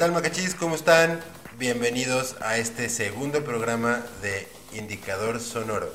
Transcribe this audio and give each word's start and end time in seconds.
¿Qué 0.00 0.06
tal 0.06 0.14
Macachis? 0.14 0.54
¿Cómo 0.54 0.76
están? 0.76 1.20
Bienvenidos 1.58 2.34
a 2.40 2.56
este 2.56 2.88
segundo 2.88 3.44
programa 3.44 4.02
de 4.22 4.48
Indicador 4.72 5.40
Sonoro. 5.40 5.92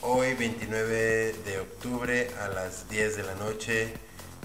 Hoy 0.00 0.34
29 0.34 1.32
de 1.44 1.60
octubre 1.60 2.28
a 2.40 2.48
las 2.48 2.88
10 2.88 3.18
de 3.18 3.22
la 3.22 3.36
noche 3.36 3.94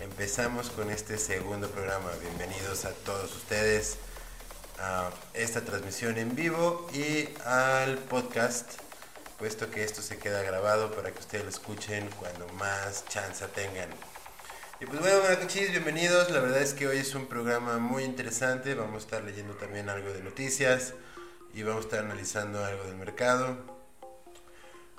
empezamos 0.02 0.70
con 0.70 0.92
este 0.92 1.18
segundo 1.18 1.68
programa. 1.68 2.12
Bienvenidos 2.22 2.86
a 2.86 2.92
todos 2.92 3.36
ustedes 3.36 3.98
a 4.80 5.10
esta 5.34 5.62
transmisión 5.62 6.20
en 6.20 6.36
vivo 6.36 6.88
y 6.94 7.28
al 7.44 7.98
podcast, 7.98 8.70
puesto 9.40 9.72
que 9.72 9.84
esto 9.84 10.04
se 10.04 10.20
queda 10.20 10.44
grabado 10.44 10.92
para 10.92 11.12
que 11.12 11.18
ustedes 11.18 11.46
lo 11.46 11.50
escuchen 11.50 12.08
cuando 12.20 12.48
más 12.50 13.04
chance 13.08 13.44
tengan. 13.48 13.90
Y 14.82 14.86
pues 14.86 15.00
bueno, 15.00 15.22
Maracachis, 15.24 15.72
bienvenidos. 15.72 16.30
La 16.32 16.42
verdad 16.42 16.62
es 16.62 16.74
que 16.74 16.86
hoy 16.86 16.98
es 16.98 17.16
un 17.16 17.28
programa 17.28 17.78
muy 17.78 18.04
interesante. 18.04 18.76
Vamos 18.76 18.96
a 18.96 19.06
estar 19.06 19.24
leyendo 19.24 19.54
también 19.54 19.88
algo 19.88 20.12
de 20.12 20.22
noticias 20.22 20.94
y 21.54 21.64
vamos 21.64 21.86
a 21.86 21.88
estar 21.88 22.00
analizando 22.04 22.64
algo 22.64 22.84
del 22.84 22.98
mercado. 22.98 23.58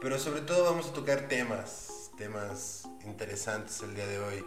Pero 0.00 0.18
sobre 0.18 0.40
todo 0.40 0.64
vamos 0.64 0.88
a 0.88 0.92
tocar 0.94 1.28
temas, 1.28 2.10
temas 2.16 2.88
interesantes 3.04 3.82
el 3.82 3.94
día 3.94 4.06
de 4.06 4.18
hoy. 4.18 4.44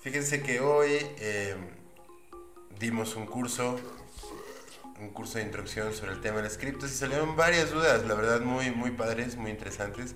Fíjense 0.00 0.42
que 0.42 0.60
hoy 0.60 0.96
eh, 1.18 1.54
dimos 2.80 3.16
un 3.16 3.26
curso, 3.26 3.78
un 4.98 5.10
curso 5.10 5.36
de 5.36 5.44
introducción 5.44 5.92
sobre 5.92 6.12
el 6.12 6.22
tema 6.22 6.38
de 6.38 6.44
las 6.44 6.56
criptos 6.56 6.90
y 6.90 6.94
salieron 6.94 7.36
varias 7.36 7.70
dudas, 7.70 8.06
la 8.06 8.14
verdad 8.14 8.40
muy, 8.40 8.70
muy 8.70 8.92
padres, 8.92 9.36
muy 9.36 9.50
interesantes, 9.50 10.14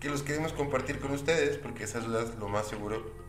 que 0.00 0.08
los 0.08 0.22
queremos 0.22 0.54
compartir 0.54 1.00
con 1.00 1.10
ustedes 1.10 1.58
porque 1.58 1.84
esas 1.84 2.06
dudas 2.06 2.34
lo 2.36 2.48
más 2.48 2.66
seguro 2.66 3.27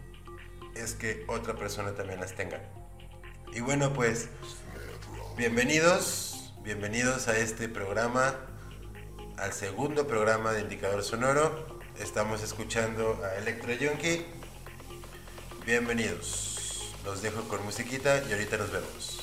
es 0.75 0.93
que 0.93 1.25
otra 1.27 1.55
persona 1.55 1.93
también 1.93 2.19
las 2.19 2.35
tenga. 2.35 2.61
Y 3.53 3.61
bueno, 3.61 3.93
pues 3.93 4.29
bienvenidos, 5.37 6.53
bienvenidos 6.63 7.27
a 7.27 7.37
este 7.37 7.67
programa, 7.67 8.35
al 9.37 9.53
segundo 9.53 10.07
programa 10.07 10.51
de 10.51 10.61
Indicador 10.61 11.03
Sonoro. 11.03 11.79
Estamos 11.99 12.43
escuchando 12.43 13.21
a 13.23 13.35
Electro 13.35 13.73
Junkie. 13.79 14.25
Bienvenidos. 15.65 16.93
Los 17.05 17.21
dejo 17.21 17.47
con 17.47 17.63
musiquita 17.65 18.23
y 18.29 18.31
ahorita 18.33 18.57
nos 18.57 18.71
vemos. 18.71 19.19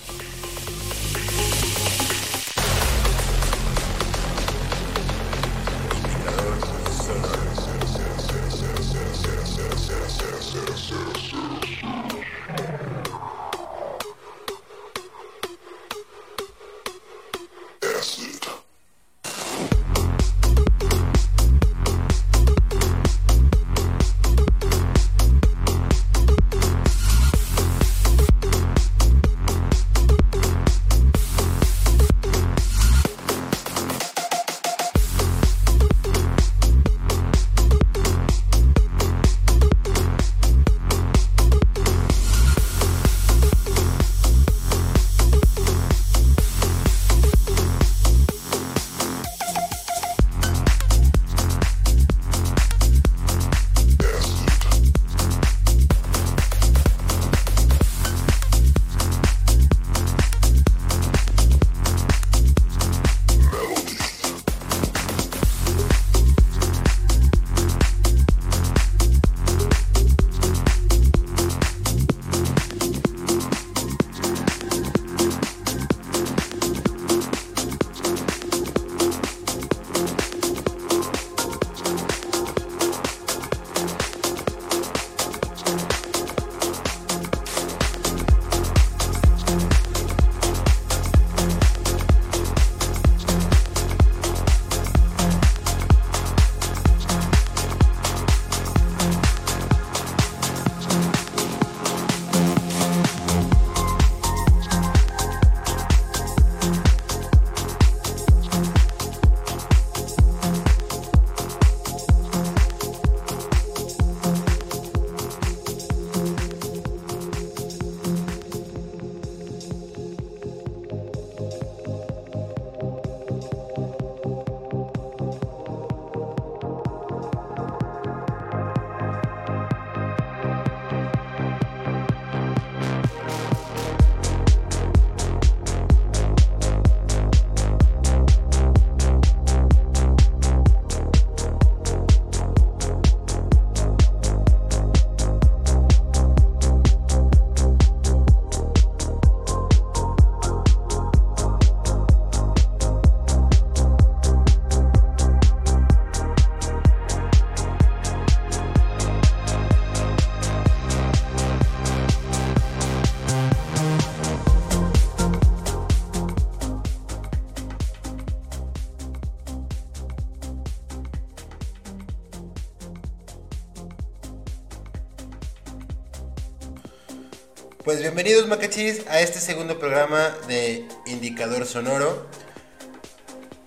Pues 177.86 178.00
bienvenidos 178.00 178.48
Macachis 178.48 179.06
a 179.06 179.20
este 179.20 179.38
segundo 179.38 179.78
programa 179.78 180.34
de 180.48 180.88
Indicador 181.06 181.64
Sonoro. 181.66 182.26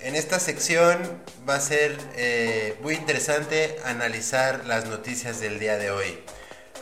En 0.02 0.18
esta 0.18 0.42
sección 0.42 0.98
va 1.48 1.56
a 1.56 1.62
ser 1.62 1.98
eh, 2.18 2.78
muy 2.82 2.96
interesante 2.96 3.78
analizar 3.86 4.66
las 4.66 4.88
noticias 4.88 5.40
del 5.40 5.58
día 5.58 5.78
de 5.78 5.92
hoy. 5.92 6.20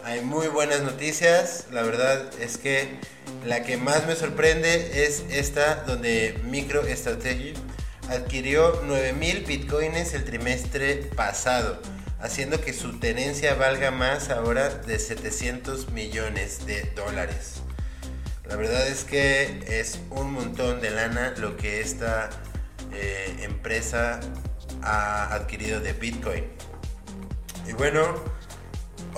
Hay 0.04 0.22
muy 0.22 0.48
buenas 0.48 0.82
noticias, 0.82 1.68
la 1.72 1.84
verdad 1.84 2.28
es 2.42 2.58
que 2.58 2.88
la 3.46 3.62
que 3.62 3.78
más 3.78 4.08
me 4.08 4.16
sorprende 4.16 5.06
es 5.06 5.24
esta 5.30 5.84
donde 5.84 6.40
MicroStrategy 6.44 7.54
adquirió 8.10 8.82
9000 8.82 9.46
bitcoins 9.46 10.16
el 10.16 10.26
trimestre 10.26 11.12
pasado 11.16 11.80
haciendo 12.20 12.62
que 12.62 12.74
su 12.74 13.00
tenencia 13.00 13.56
valga 13.56 13.92
más 13.92 14.30
ahora 14.30 14.70
de 14.70 15.00
700 15.00 15.92
millones 15.92 16.66
de 16.66 16.84
dólares. 16.96 17.62
La 18.46 18.56
verdad 18.56 18.88
es 18.88 19.04
que 19.04 19.64
es 19.68 20.00
un 20.10 20.32
montón 20.32 20.82
de 20.82 20.90
lana 20.90 21.34
lo 21.38 21.58
que 21.58 21.82
esta 21.82 22.30
eh, 22.94 23.36
empresa 23.42 24.20
ha 24.82 25.34
adquirido 25.34 25.80
de 25.80 25.94
Bitcoin. 25.94 26.46
Y 27.68 27.74
bueno, 27.74 28.38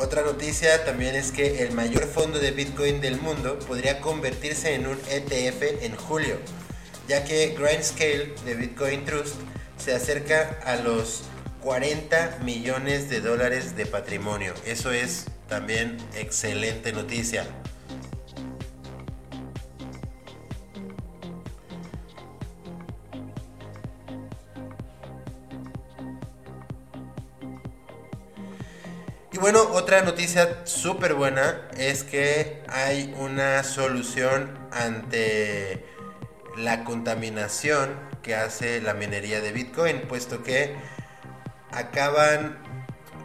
Otra 0.02 0.22
noticia 0.22 0.86
también 0.86 1.16
es 1.16 1.34
que 1.34 1.62
el 1.62 1.74
mayor 1.74 2.06
fondo 2.08 2.40
de 2.40 2.52
Bitcoin 2.52 3.02
del 3.02 3.20
mundo 3.20 3.60
podría 3.60 4.00
convertirse 4.00 4.74
en 4.74 4.88
un 4.88 4.98
ETF 5.10 5.84
en 5.84 5.94
julio, 5.94 6.38
ya 7.10 7.26
que 7.26 7.54
Grindscale 7.60 8.34
de 8.46 8.56
Bitcoin 8.56 9.04
Trust 9.04 9.36
se 9.78 9.94
acerca 9.94 10.58
a 10.64 10.78
los 10.78 11.24
40 11.62 12.40
millones 12.44 13.10
de 13.10 13.22
dólares 13.22 13.76
de 13.76 13.86
patrimonio. 13.86 14.54
Eso 14.66 14.92
es 14.92 15.26
también 15.48 15.98
excelente 16.16 16.94
noticia. 16.94 17.46
Y 29.32 29.38
bueno, 29.38 29.62
otra 29.74 30.02
noticia 30.02 30.66
súper 30.66 31.14
buena 31.14 31.68
es 31.78 32.04
que 32.04 32.64
hay 32.68 33.14
una 33.18 33.64
solución 33.64 34.58
ante 34.72 35.86
la 36.58 36.84
contaminación 36.84 38.10
que 38.22 38.36
hace 38.36 38.82
la 38.82 38.94
minería 38.94 39.40
de 39.40 39.52
Bitcoin, 39.52 40.02
puesto 40.08 40.44
que 40.44 40.76
acaban, 41.72 42.58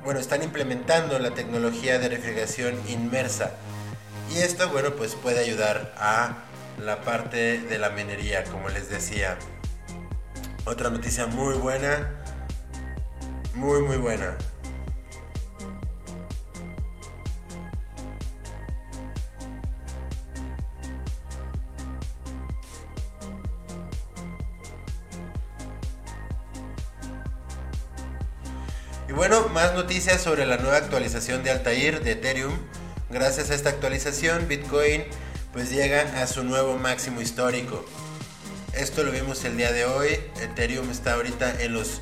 bueno, 0.05 0.20
están 0.20 0.43
implementando 0.43 1.19
la 1.19 1.32
tecnología 1.32 1.99
de 1.99 2.08
refrigeración 2.08 2.81
inmersa. 2.88 3.52
Y 4.32 4.38
esto, 4.38 4.69
bueno, 4.70 4.94
pues 4.96 5.14
puede 5.14 5.41
ayudar 5.41 5.94
a 5.99 6.44
la 6.79 7.02
parte 7.02 7.61
de 7.61 7.79
la 7.79 7.91
minería, 7.91 8.44
como 8.44 8.69
les 8.69 8.88
decía. 8.88 9.38
Otra 10.64 10.91
noticia 10.91 11.26
muy 11.26 11.55
buena, 11.55 12.11
muy, 13.55 13.82
muy 13.82 13.99
buena. 13.99 14.37
Y 29.09 29.12
bueno, 29.12 29.49
más 29.49 29.75
noticias 29.75 30.23
sobre 30.23 30.47
la 30.47 30.56
nueva 30.56 30.79
actualización 30.79 31.43
de 31.43 31.51
Altair 31.51 32.03
de 32.03 32.12
Ethereum. 32.12 32.56
Gracias 33.11 33.51
a 33.51 33.55
esta 33.55 33.69
actualización, 33.69 34.49
Bitcoin 34.49 35.05
pues 35.55 35.71
llega 35.71 36.21
a 36.21 36.27
su 36.27 36.43
nuevo 36.43 36.77
máximo 36.79 37.21
histórico. 37.21 37.85
Esto 38.73 39.05
lo 39.05 39.12
vimos 39.12 39.45
el 39.45 39.56
día 39.56 39.71
de 39.71 39.85
hoy. 39.85 40.19
Ethereum 40.43 40.91
está 40.91 41.15
ahorita 41.15 41.62
en 41.62 41.75
los 41.75 42.01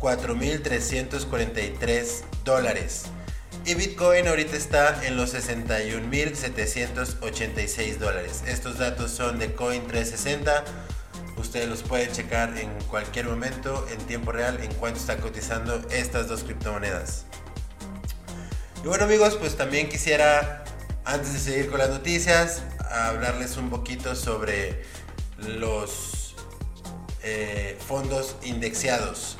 4.343 0.00 2.24
dólares. 2.44 3.04
Y 3.64 3.74
Bitcoin 3.74 4.28
ahorita 4.28 4.54
está 4.54 5.02
en 5.06 5.16
los 5.16 5.34
61.786 5.34 7.96
dólares. 7.96 8.42
Estos 8.46 8.76
datos 8.76 9.12
son 9.12 9.38
de 9.38 9.56
Coin360 9.56 10.62
Ustedes 11.54 11.70
los 11.70 11.82
pueden 11.84 12.10
checar 12.10 12.58
en 12.58 12.68
cualquier 12.88 13.26
momento, 13.26 13.86
en 13.88 13.98
tiempo 14.08 14.32
real, 14.32 14.58
en 14.60 14.74
cuánto 14.74 14.98
está 14.98 15.18
cotizando 15.18 15.80
estas 15.90 16.26
dos 16.26 16.42
criptomonedas. 16.42 17.26
Y 18.82 18.88
bueno 18.88 19.04
amigos, 19.04 19.36
pues 19.36 19.56
también 19.56 19.88
quisiera, 19.88 20.64
antes 21.04 21.32
de 21.32 21.38
seguir 21.38 21.70
con 21.70 21.78
las 21.78 21.90
noticias, 21.90 22.64
hablarles 22.90 23.56
un 23.56 23.70
poquito 23.70 24.16
sobre 24.16 24.82
los 25.38 26.34
eh, 27.22 27.78
fondos 27.86 28.34
indexados. 28.42 29.38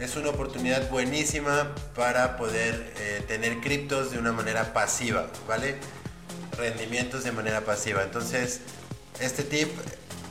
Es 0.00 0.16
una 0.16 0.30
oportunidad 0.30 0.90
buenísima 0.90 1.76
para 1.94 2.36
poder 2.38 2.92
eh, 2.98 3.22
tener 3.28 3.60
criptos 3.60 4.10
de 4.10 4.18
una 4.18 4.32
manera 4.32 4.72
pasiva, 4.72 5.28
¿vale? 5.46 5.76
Rendimientos 6.58 7.22
de 7.22 7.30
manera 7.30 7.60
pasiva. 7.60 8.02
Entonces, 8.02 8.62
este 9.20 9.44
tip 9.44 9.70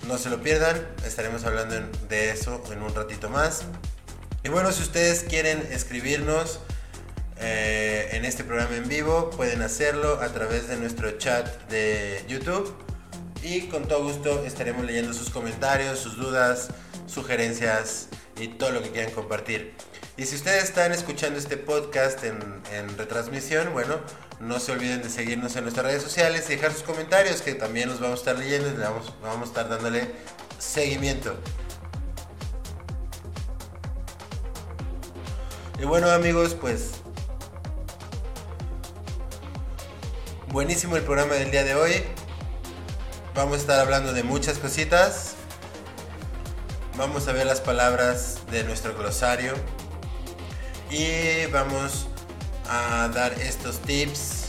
no 0.07 0.17
se 0.17 0.29
lo 0.29 0.41
pierdan, 0.41 0.87
estaremos 1.05 1.45
hablando 1.45 1.75
de 2.07 2.29
eso 2.29 2.61
en 2.71 2.81
un 2.81 2.93
ratito 2.93 3.29
más. 3.29 3.63
Y 4.43 4.49
bueno, 4.49 4.71
si 4.71 4.83
ustedes 4.83 5.23
quieren 5.23 5.67
escribirnos 5.71 6.59
eh, 7.37 8.09
en 8.11 8.25
este 8.25 8.43
programa 8.43 8.75
en 8.75 8.87
vivo, 8.87 9.31
pueden 9.31 9.61
hacerlo 9.61 10.21
a 10.21 10.29
través 10.29 10.67
de 10.67 10.77
nuestro 10.77 11.11
chat 11.17 11.47
de 11.69 12.23
YouTube. 12.27 12.75
Y 13.41 13.67
con 13.67 13.87
todo 13.87 14.03
gusto 14.03 14.43
estaremos 14.45 14.85
leyendo 14.85 15.13
sus 15.13 15.29
comentarios, 15.29 15.99
sus 15.99 16.17
dudas, 16.17 16.69
sugerencias 17.07 18.07
y 18.39 18.47
todo 18.49 18.71
lo 18.71 18.81
que 18.81 18.91
quieran 18.91 19.11
compartir. 19.11 19.73
Y 20.17 20.25
si 20.25 20.35
ustedes 20.35 20.63
están 20.63 20.91
escuchando 20.91 21.37
este 21.37 21.57
podcast 21.57 22.23
en, 22.23 22.97
retransmisión, 22.97 23.73
bueno, 23.73 23.99
no 24.39 24.59
se 24.59 24.71
olviden 24.71 25.01
de 25.01 25.09
seguirnos 25.09 25.55
en 25.55 25.63
nuestras 25.63 25.85
redes 25.85 26.03
sociales 26.03 26.45
y 26.49 26.55
dejar 26.55 26.73
sus 26.73 26.83
comentarios, 26.83 27.41
que 27.41 27.53
también 27.55 27.89
los 27.89 27.99
vamos 27.99 28.19
a 28.19 28.21
estar 28.21 28.37
leyendo 28.37 28.69
y 28.69 28.73
vamos, 28.73 29.13
vamos 29.21 29.41
a 29.41 29.45
estar 29.45 29.69
dándole 29.69 30.11
seguimiento. 30.59 31.35
Y 35.79 35.85
bueno 35.85 36.09
amigos, 36.09 36.55
pues 36.55 36.91
buenísimo 40.51 40.95
el 40.95 41.03
programa 41.03 41.33
del 41.33 41.51
día 41.51 41.63
de 41.63 41.75
hoy. 41.75 42.03
Vamos 43.35 43.57
a 43.57 43.61
estar 43.61 43.79
hablando 43.79 44.13
de 44.13 44.23
muchas 44.23 44.57
cositas. 44.57 45.35
Vamos 46.97 47.27
a 47.27 47.33
ver 47.33 47.45
las 47.45 47.59
palabras 47.59 48.39
de 48.49 48.63
nuestro 48.63 48.95
glosario 48.95 49.53
y 50.89 51.45
vamos 51.47 52.07
a 52.69 53.07
dar 53.09 53.33
estos 53.33 53.79
tips. 53.79 54.45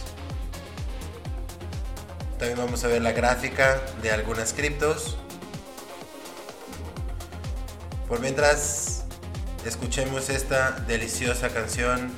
También 2.39 2.59
vamos 2.59 2.85
a 2.85 2.89
ver 2.89 3.03
la 3.03 3.13
gráfica 3.13 3.81
de 4.03 4.11
algunas 4.11 4.53
criptos. 4.53 5.17
Por 8.09 8.21
mientras, 8.21 9.05
escuchemos 9.65 10.29
esta 10.29 10.73
deliciosa 10.87 11.49
canción. 11.49 12.13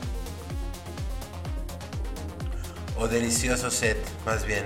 O 2.96 3.06
delicioso 3.06 3.70
set, 3.70 3.96
más 4.26 4.44
bien. 4.44 4.64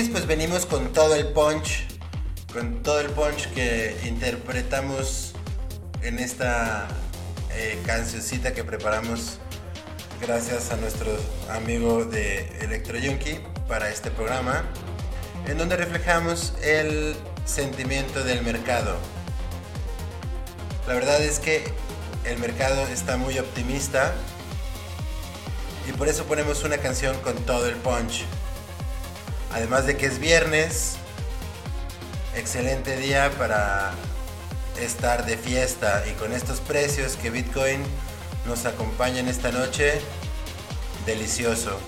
Pues 0.00 0.26
venimos 0.26 0.64
con 0.64 0.90
todo 0.94 1.14
el 1.14 1.26
punch, 1.28 1.86
con 2.50 2.82
todo 2.82 3.00
el 3.00 3.08
punch 3.08 3.52
que 3.52 3.94
interpretamos 4.06 5.34
en 6.00 6.18
esta, 6.18 6.88
eh, 7.50 7.78
cancioncita 7.84 8.54
que 8.54 8.64
preparamos 8.64 9.36
gracias 10.18 10.70
a 10.70 10.76
nuestro 10.76 11.14
amigo 11.50 12.06
de 12.06 12.48
Electro 12.62 12.98
Junkie 12.98 13.38
para 13.68 13.90
este 13.90 14.10
programa, 14.10 14.64
en 15.46 15.58
donde 15.58 15.76
reflejamos 15.76 16.54
el 16.62 17.14
sentimiento 17.44 18.24
del 18.24 18.40
mercado. 18.40 18.96
La 20.88 20.94
verdad 20.94 21.20
es 21.20 21.38
que 21.38 21.64
el 22.24 22.38
mercado 22.38 22.86
está 22.86 23.18
muy 23.18 23.38
optimista 23.38 24.14
y 25.86 25.92
por 25.92 26.08
eso 26.08 26.24
ponemos 26.24 26.64
una 26.64 26.78
canción 26.78 27.14
con 27.18 27.36
todo 27.44 27.68
el 27.68 27.76
punch. 27.76 28.24
Además 29.52 29.86
de 29.86 29.96
que 29.96 30.06
es 30.06 30.18
viernes, 30.18 30.96
excelente 32.34 32.96
día 32.96 33.30
para 33.36 33.92
estar 34.80 35.26
de 35.26 35.36
fiesta 35.36 36.04
y 36.10 36.12
con 36.12 36.32
estos 36.32 36.60
precios 36.60 37.16
que 37.16 37.30
Bitcoin 37.30 37.82
nos 38.46 38.64
acompañan 38.64 39.28
esta 39.28 39.52
noche, 39.52 40.00
delicioso. 41.04 41.78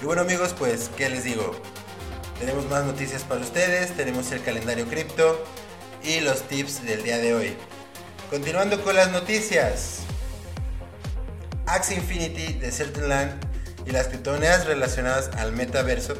Y 0.00 0.04
bueno 0.04 0.22
amigos, 0.22 0.54
pues, 0.58 0.90
¿qué 0.96 1.10
les 1.10 1.24
digo? 1.24 1.54
Tenemos 2.40 2.68
más 2.68 2.84
noticias 2.84 3.22
para 3.22 3.42
ustedes, 3.42 3.94
tenemos 3.96 4.32
el 4.32 4.42
calendario 4.42 4.86
cripto 4.88 5.44
y 6.02 6.20
los 6.20 6.42
tips 6.48 6.84
del 6.84 7.02
día 7.02 7.18
de 7.18 7.34
hoy. 7.34 7.56
Continuando 8.30 8.82
con 8.82 8.96
las 8.96 9.12
noticias. 9.12 9.98
Axie 11.66 11.96
Infinity 11.96 12.54
de 12.54 12.70
Certain 12.70 13.08
Land 13.08 13.32
y 13.86 13.90
las 13.90 14.08
criptomonedas 14.08 14.66
relacionadas 14.66 15.30
al 15.36 15.52
metaverso 15.52 16.14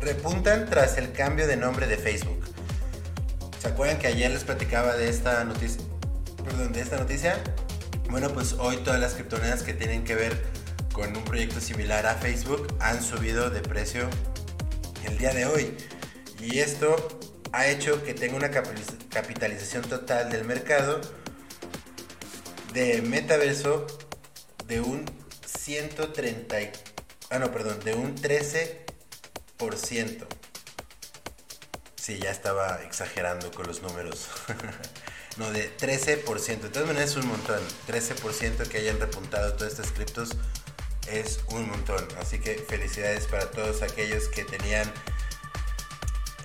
repuntan 0.00 0.66
tras 0.66 0.96
el 0.96 1.12
cambio 1.12 1.46
de 1.46 1.56
nombre 1.56 1.86
de 1.86 1.96
Facebook. 1.96 2.44
¿Se 3.60 3.68
acuerdan 3.68 3.98
que 3.98 4.06
ayer 4.06 4.30
les 4.30 4.44
platicaba 4.44 4.96
de 4.96 5.08
esta 5.08 5.44
noticia? 5.44 5.82
De 6.72 6.80
esta 6.80 6.96
noticia. 6.96 7.36
Bueno, 8.08 8.30
pues 8.30 8.54
hoy 8.54 8.78
todas 8.78 8.98
las 8.98 9.14
criptomonedas 9.14 9.62
que 9.62 9.74
tienen 9.74 10.04
que 10.04 10.14
ver 10.14 10.42
con 10.92 11.16
un 11.16 11.24
proyecto 11.24 11.60
similar 11.60 12.06
a 12.06 12.14
Facebook 12.14 12.74
han 12.80 13.02
subido 13.02 13.50
de 13.50 13.60
precio 13.60 14.08
el 15.04 15.18
día 15.18 15.32
de 15.32 15.46
hoy. 15.46 15.76
Y 16.40 16.58
esto 16.58 17.20
ha 17.52 17.66
hecho 17.66 18.02
que 18.02 18.14
tenga 18.14 18.36
una 18.36 18.50
capitalización 18.50 19.82
total 19.84 20.30
del 20.30 20.44
mercado 20.44 21.00
de 22.72 23.02
metaverso 23.02 23.86
de 24.70 24.80
un 24.80 25.04
130, 25.44 26.56
ah 27.30 27.38
no, 27.40 27.50
perdón, 27.50 27.80
de 27.80 27.94
un 27.94 28.16
13%. 28.16 30.26
Sí, 31.96 32.18
ya 32.18 32.30
estaba 32.30 32.80
exagerando 32.84 33.50
con 33.50 33.66
los 33.66 33.82
números. 33.82 34.28
no, 35.38 35.50
de 35.50 35.76
13%. 35.76 36.60
De 36.60 36.68
todas 36.68 36.86
maneras 36.86 37.10
es 37.10 37.16
un 37.16 37.26
montón. 37.26 37.58
13% 37.88 38.68
que 38.68 38.78
hayan 38.78 39.00
repuntado 39.00 39.54
todos 39.54 39.72
estos 39.72 39.90
criptos 39.90 40.30
es 41.10 41.40
un 41.48 41.68
montón. 41.68 42.06
Así 42.20 42.38
que 42.38 42.54
felicidades 42.54 43.26
para 43.26 43.50
todos 43.50 43.82
aquellos 43.82 44.28
que 44.28 44.44
tenían 44.44 44.88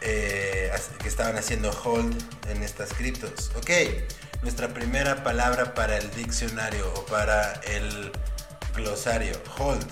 eh, 0.02 0.72
que 1.00 1.08
estaban 1.08 1.38
haciendo 1.38 1.70
hold 1.84 2.20
en 2.50 2.64
estas 2.64 2.92
criptos. 2.92 3.52
Ok, 3.56 3.70
nuestra 4.46 4.68
primera 4.68 5.24
palabra 5.24 5.74
para 5.74 5.98
el 5.98 6.12
diccionario 6.12 6.94
o 6.94 7.06
para 7.08 7.54
el 7.64 8.12
glosario. 8.76 9.36
Hold. 9.58 9.84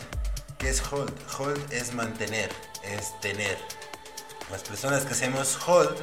¿Qué 0.60 0.70
es 0.70 0.80
hold? 0.92 1.12
Hold 1.40 1.74
es 1.74 1.96
mantener, 1.96 2.52
es 2.84 3.20
tener. 3.20 3.58
Las 4.52 4.62
personas 4.62 5.06
que 5.06 5.14
hacemos 5.14 5.58
hold 5.68 5.98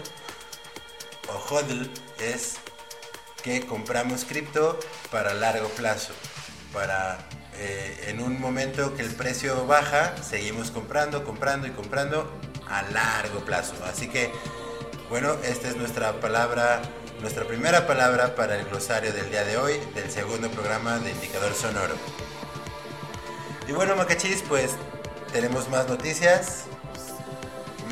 o 1.28 1.38
hodl 1.48 1.88
es 2.18 2.56
que 3.44 3.64
compramos 3.64 4.24
cripto 4.24 4.80
para 5.12 5.32
largo 5.32 5.68
plazo, 5.68 6.12
para 6.72 7.18
eh, 7.56 8.06
en 8.08 8.20
un 8.20 8.40
momento 8.40 8.96
que 8.96 9.02
el 9.02 9.14
precio 9.14 9.64
baja, 9.68 10.20
seguimos 10.24 10.72
comprando, 10.72 11.22
comprando 11.22 11.68
y 11.68 11.70
comprando 11.70 12.28
a 12.68 12.82
largo 12.82 13.44
plazo. 13.44 13.74
Así 13.84 14.08
que, 14.08 14.32
bueno, 15.08 15.36
esta 15.44 15.68
es 15.68 15.76
nuestra 15.76 16.18
palabra, 16.18 16.82
nuestra 17.20 17.44
primera 17.44 17.86
palabra 17.86 18.34
para 18.34 18.58
el 18.58 18.64
glosario 18.66 19.12
del 19.12 19.30
día 19.30 19.44
de 19.44 19.56
hoy, 19.58 19.74
del 19.94 20.10
segundo 20.10 20.50
programa 20.50 20.98
de 20.98 21.10
Indicador 21.10 21.54
Sonoro. 21.54 21.94
Y 23.68 23.72
bueno, 23.72 23.94
Macachis, 23.94 24.42
pues 24.48 24.72
tenemos 25.32 25.68
más 25.68 25.86
noticias, 25.88 26.64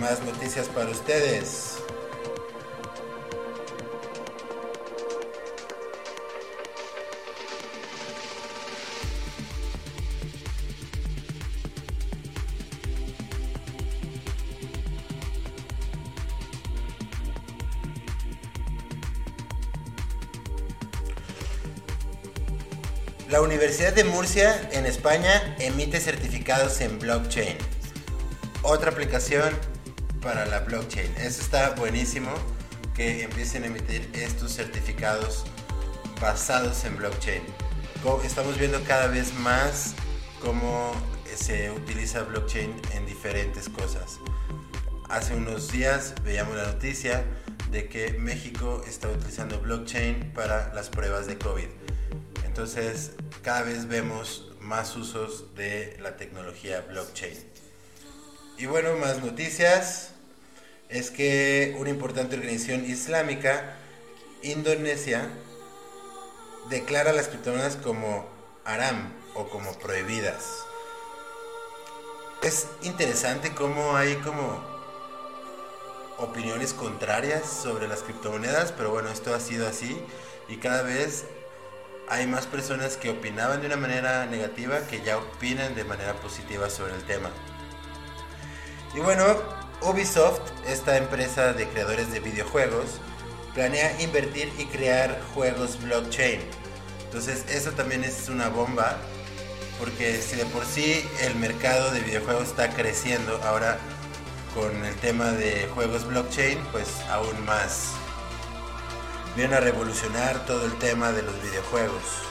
más 0.00 0.20
noticias 0.22 0.66
para 0.68 0.90
ustedes. 0.90 1.77
La 23.38 23.44
Universidad 23.44 23.92
de 23.92 24.02
Murcia 24.02 24.68
en 24.72 24.84
España 24.84 25.54
emite 25.60 26.00
certificados 26.00 26.80
en 26.80 26.98
blockchain. 26.98 27.56
Otra 28.62 28.90
aplicación 28.90 29.54
para 30.20 30.44
la 30.44 30.58
blockchain. 30.58 31.14
Eso 31.18 31.40
está 31.42 31.70
buenísimo 31.76 32.32
que 32.96 33.22
empiecen 33.22 33.62
a 33.62 33.66
emitir 33.68 34.10
estos 34.12 34.56
certificados 34.56 35.44
basados 36.20 36.84
en 36.84 36.96
blockchain. 36.96 37.42
Estamos 38.24 38.58
viendo 38.58 38.82
cada 38.82 39.06
vez 39.06 39.32
más 39.34 39.94
cómo 40.42 40.90
se 41.36 41.70
utiliza 41.70 42.24
blockchain 42.24 42.74
en 42.94 43.06
diferentes 43.06 43.68
cosas. 43.68 44.18
Hace 45.08 45.36
unos 45.36 45.70
días 45.70 46.12
veíamos 46.24 46.56
la 46.56 46.64
noticia 46.64 47.24
de 47.70 47.88
que 47.88 48.14
México 48.14 48.82
está 48.84 49.06
utilizando 49.06 49.60
blockchain 49.60 50.32
para 50.34 50.74
las 50.74 50.88
pruebas 50.88 51.28
de 51.28 51.38
COVID. 51.38 51.68
Entonces, 52.58 53.12
cada 53.44 53.62
vez 53.62 53.86
vemos 53.86 54.50
más 54.58 54.96
usos 54.96 55.54
de 55.54 55.96
la 56.00 56.16
tecnología 56.16 56.80
blockchain. 56.80 57.38
Y 58.56 58.66
bueno, 58.66 58.96
más 58.96 59.22
noticias. 59.22 60.10
Es 60.88 61.12
que 61.12 61.76
una 61.78 61.90
importante 61.90 62.34
organización 62.34 62.84
islámica, 62.84 63.76
Indonesia, 64.42 65.30
declara 66.68 67.12
las 67.12 67.28
criptomonedas 67.28 67.76
como 67.76 68.28
haram 68.64 69.12
o 69.36 69.48
como 69.48 69.78
prohibidas. 69.78 70.42
Es 72.42 72.66
interesante 72.82 73.54
cómo 73.54 73.94
hay 73.94 74.16
como 74.16 74.60
opiniones 76.18 76.74
contrarias 76.74 77.48
sobre 77.48 77.86
las 77.86 78.02
criptomonedas, 78.02 78.72
pero 78.72 78.90
bueno, 78.90 79.10
esto 79.10 79.32
ha 79.32 79.38
sido 79.38 79.68
así 79.68 79.96
y 80.48 80.56
cada 80.56 80.82
vez 80.82 81.24
hay 82.10 82.26
más 82.26 82.46
personas 82.46 82.96
que 82.96 83.10
opinaban 83.10 83.60
de 83.60 83.66
una 83.66 83.76
manera 83.76 84.26
negativa 84.26 84.80
que 84.88 85.00
ya 85.02 85.18
opinan 85.18 85.74
de 85.74 85.84
manera 85.84 86.14
positiva 86.14 86.70
sobre 86.70 86.94
el 86.94 87.02
tema. 87.02 87.30
Y 88.94 89.00
bueno, 89.00 89.24
Ubisoft, 89.82 90.40
esta 90.66 90.96
empresa 90.96 91.52
de 91.52 91.68
creadores 91.68 92.10
de 92.10 92.20
videojuegos, 92.20 93.00
planea 93.54 94.00
invertir 94.00 94.52
y 94.58 94.64
crear 94.66 95.20
juegos 95.34 95.82
blockchain. 95.82 96.40
Entonces 97.04 97.44
eso 97.48 97.72
también 97.72 98.04
es 98.04 98.28
una 98.28 98.48
bomba, 98.48 98.96
porque 99.78 100.20
si 100.20 100.36
de 100.36 100.44
por 100.46 100.64
sí 100.64 101.04
el 101.22 101.34
mercado 101.36 101.90
de 101.90 102.00
videojuegos 102.00 102.48
está 102.48 102.70
creciendo, 102.70 103.40
ahora 103.44 103.78
con 104.54 104.84
el 104.84 104.94
tema 104.96 105.30
de 105.32 105.68
juegos 105.74 106.06
blockchain, 106.06 106.58
pues 106.72 106.88
aún 107.10 107.44
más 107.44 107.92
viene 109.38 109.54
a 109.54 109.60
revolucionar 109.60 110.44
todo 110.46 110.66
el 110.66 110.72
tema 110.78 111.12
de 111.12 111.22
los 111.22 111.40
videojuegos. 111.40 112.27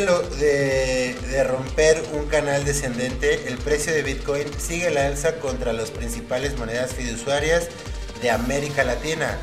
De, 0.00 1.44
romper 1.46 2.02
un 2.14 2.26
canal 2.26 2.64
descendente, 2.64 3.46
el 3.46 3.58
precio 3.58 3.92
de 3.92 4.02
Bitcoin 4.02 4.46
sigue 4.58 4.90
la 4.90 5.06
alza 5.06 5.34
contra 5.38 5.74
las 5.74 5.90
principales 5.90 6.56
monedas 6.56 6.94
fiduciarias 6.94 7.68
de 8.22 8.30
América 8.30 8.84
Latina. 8.84 9.36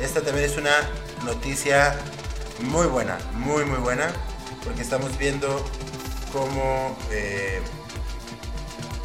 Esta 0.00 0.20
también 0.20 0.50
es 0.50 0.56
una 0.56 0.74
noticia 1.24 1.94
muy 2.62 2.88
buena, 2.88 3.16
muy 3.34 3.64
muy 3.64 3.78
buena, 3.78 4.12
porque 4.64 4.82
estamos 4.82 5.16
viendo 5.18 5.64
cómo, 6.32 6.98
eh, 7.12 7.60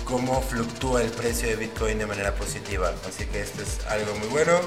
cómo 0.04 0.42
fluctúa 0.42 1.04
el 1.04 1.12
precio 1.12 1.48
de 1.48 1.58
Bitcoin 1.58 2.00
de 2.00 2.08
manera 2.08 2.34
positiva. 2.34 2.92
Así 3.08 3.26
que 3.26 3.42
esto 3.42 3.62
es 3.62 3.86
algo 3.86 4.16
muy 4.16 4.30
bueno. 4.30 4.60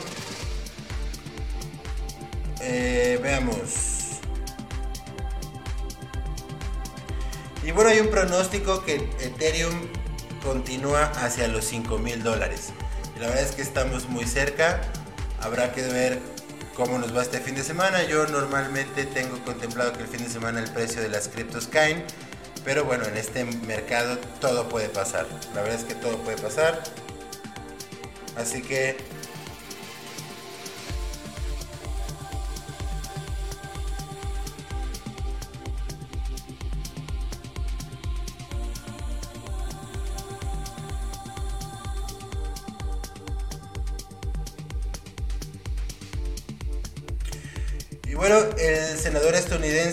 Eh, 2.60 3.18
veamos. 3.20 3.89
Y 7.62 7.72
bueno, 7.72 7.90
hay 7.90 8.00
un 8.00 8.08
pronóstico 8.08 8.82
que 8.84 8.94
Ethereum 9.20 9.74
continúa 10.42 11.04
hacia 11.22 11.46
los 11.48 11.64
5 11.66 11.98
mil 11.98 12.22
dólares. 12.22 12.70
La 13.18 13.26
verdad 13.26 13.44
es 13.44 13.52
que 13.52 13.62
estamos 13.62 14.08
muy 14.08 14.26
cerca. 14.26 14.80
Habrá 15.40 15.72
que 15.72 15.82
ver 15.82 16.20
cómo 16.74 16.98
nos 16.98 17.14
va 17.14 17.20
este 17.22 17.38
fin 17.40 17.54
de 17.54 17.62
semana. 17.62 18.02
Yo 18.04 18.26
normalmente 18.26 19.04
tengo 19.04 19.38
contemplado 19.44 19.92
que 19.92 20.02
el 20.02 20.08
fin 20.08 20.24
de 20.24 20.30
semana 20.30 20.60
el 20.60 20.70
precio 20.70 21.02
de 21.02 21.10
las 21.10 21.28
criptos 21.28 21.66
caen. 21.66 22.04
Pero 22.64 22.84
bueno, 22.84 23.04
en 23.04 23.18
este 23.18 23.44
mercado 23.44 24.16
todo 24.40 24.68
puede 24.68 24.88
pasar. 24.88 25.26
La 25.54 25.60
verdad 25.60 25.80
es 25.80 25.84
que 25.84 25.94
todo 25.94 26.16
puede 26.18 26.38
pasar. 26.38 26.82
Así 28.36 28.62
que 28.62 28.96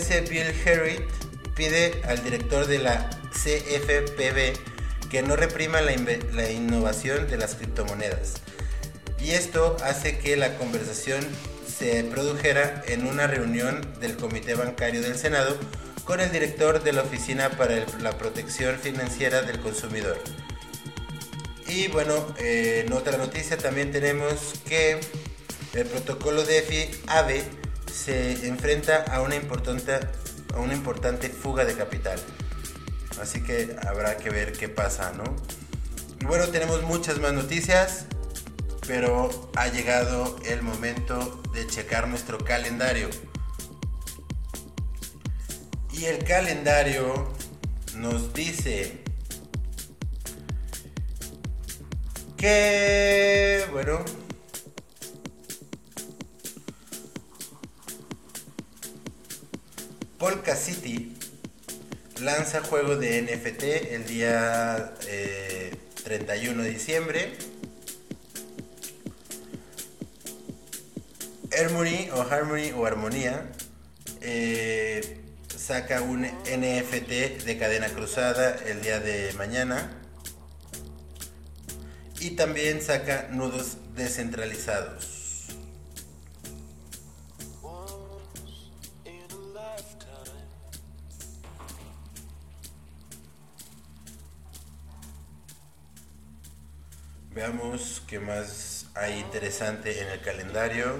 Bill 0.08 0.54
Herrick 0.64 1.06
pide 1.54 2.00
al 2.06 2.24
director 2.24 2.66
de 2.66 2.78
la 2.78 3.10
CFPB 3.30 4.58
que 5.10 5.22
no 5.22 5.36
reprima 5.36 5.82
la, 5.82 6.50
innovación 6.50 7.28
de 7.28 7.36
las 7.36 7.56
criptomonedas. 7.56 8.34
Y 9.20 9.32
esto 9.32 9.76
hace 9.84 10.18
que 10.18 10.36
la 10.38 10.56
conversación 10.56 11.20
se 11.66 12.04
produjera 12.04 12.82
en 12.86 13.06
una 13.06 13.26
reunión 13.26 13.86
del 14.00 14.16
Comité 14.16 14.54
Bancario 14.54 15.02
del 15.02 15.16
Senado 15.16 15.58
con 16.04 16.20
el 16.20 16.32
director 16.32 16.82
de 16.82 16.94
la 16.94 17.02
Oficina 17.02 17.50
para 17.50 17.84
la 18.00 18.16
Protección 18.16 18.78
Financiera 18.78 19.42
del 19.42 19.60
Consumidor. 19.60 20.18
Y 21.66 21.88
bueno, 21.88 22.34
eh, 22.38 22.84
en 22.86 22.92
otra 22.94 23.18
noticia 23.18 23.58
también 23.58 23.92
tenemos 23.92 24.54
que 24.66 25.00
el 25.74 25.84
protocolo 25.84 26.44
DeFi-AVE 26.44 27.67
se 27.98 28.46
enfrenta 28.46 29.02
a 29.10 29.22
una 29.22 29.34
importante, 29.34 29.98
a 30.54 30.58
una 30.60 30.72
importante 30.72 31.30
fuga 31.30 31.64
de 31.64 31.74
capital. 31.74 32.18
Así 33.20 33.42
que 33.42 33.76
habrá 33.86 34.16
que 34.16 34.30
ver 34.30 34.52
qué 34.52 34.68
pasa, 34.68 35.12
¿no? 35.12 35.24
Y 36.20 36.24
bueno, 36.24 36.46
tenemos 36.48 36.82
muchas 36.82 37.18
más 37.18 37.32
noticias, 37.32 38.06
pero 38.86 39.50
ha 39.56 39.66
llegado 39.68 40.36
el 40.46 40.62
momento 40.62 41.42
de 41.52 41.66
checar 41.66 42.06
nuestro 42.08 42.38
calendario. 42.38 43.08
Y 45.92 46.04
el 46.04 46.22
calendario 46.22 47.32
nos 47.96 48.32
dice 48.32 49.02
que, 52.36 53.64
bueno, 53.72 54.04
Polka 60.18 60.56
City 60.56 61.16
lanza 62.20 62.60
juego 62.60 62.96
de 62.96 63.22
NFT 63.22 63.92
el 63.94 64.04
día 64.04 64.92
31 66.02 66.62
de 66.64 66.70
diciembre. 66.70 67.32
Harmony 71.56 72.10
o 72.12 72.22
Harmony 72.22 72.72
o 72.76 72.84
Armonía 72.84 73.48
eh, 74.20 75.20
saca 75.56 76.02
un 76.02 76.22
NFT 76.22 77.44
de 77.44 77.56
cadena 77.58 77.88
cruzada 77.88 78.56
el 78.66 78.80
día 78.82 78.98
de 78.98 79.32
mañana. 79.34 79.92
Y 82.18 82.30
también 82.30 82.82
saca 82.82 83.28
nudos 83.30 83.76
descentralizados. 83.94 85.17
Veamos 97.38 98.02
qué 98.08 98.18
más 98.18 98.86
hay 98.96 99.20
interesante 99.20 100.02
en 100.02 100.08
el 100.08 100.20
calendario. 100.20 100.96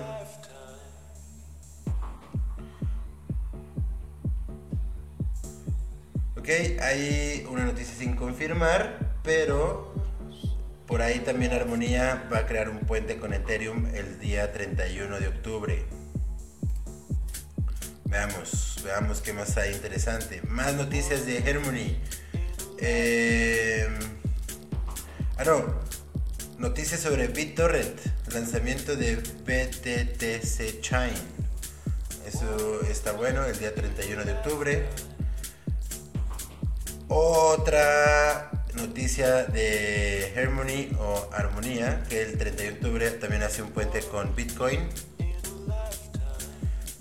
Ok, 6.37 6.49
hay 6.81 7.45
una 7.51 7.65
noticia 7.65 7.93
sin 7.93 8.15
confirmar, 8.15 9.17
pero 9.25 9.93
por 10.87 11.03
ahí 11.03 11.19
también 11.19 11.53
Armonía 11.53 12.29
va 12.33 12.39
a 12.39 12.47
crear 12.47 12.69
un 12.69 12.79
puente 12.87 13.19
con 13.19 13.35
Ethereum 13.35 13.87
el 13.87 14.21
día 14.21 14.53
31 14.53 15.19
de 15.19 15.27
octubre. 15.27 15.87
Veamos, 18.05 18.81
veamos 18.85 19.21
qué 19.23 19.33
más 19.33 19.57
hay 19.57 19.75
interesante. 19.75 20.41
Más 20.43 20.73
noticias 20.75 21.27
de 21.27 21.39
Harmony. 21.39 21.99
Eh... 22.79 23.89
Ah, 25.37 25.45
no, 25.45 25.88
Noticias 26.59 26.99
sobre 26.99 27.29
BitTorrent, 27.29 28.01
lanzamiento 28.33 28.97
de 28.97 29.15
BTTC 29.15 30.81
Chain. 30.81 31.15
Eso 32.27 32.81
está 32.91 33.13
bueno, 33.13 33.45
el 33.45 33.57
día 33.57 33.73
31 33.73 34.25
de 34.25 34.33
octubre. 34.33 34.87
Otra 37.07 38.51
noticia 38.75 39.45
de 39.45 40.35
Harmony 40.37 40.97
o 40.99 41.31
Armonía, 41.33 42.03
que 42.09 42.23
el 42.23 42.37
31 42.37 42.73
de 42.73 42.77
octubre 42.77 43.11
también 43.13 43.45
hace 43.45 43.63
un 43.63 43.71
puente 43.71 44.01
con 44.03 44.35
Bitcoin. 44.35 44.81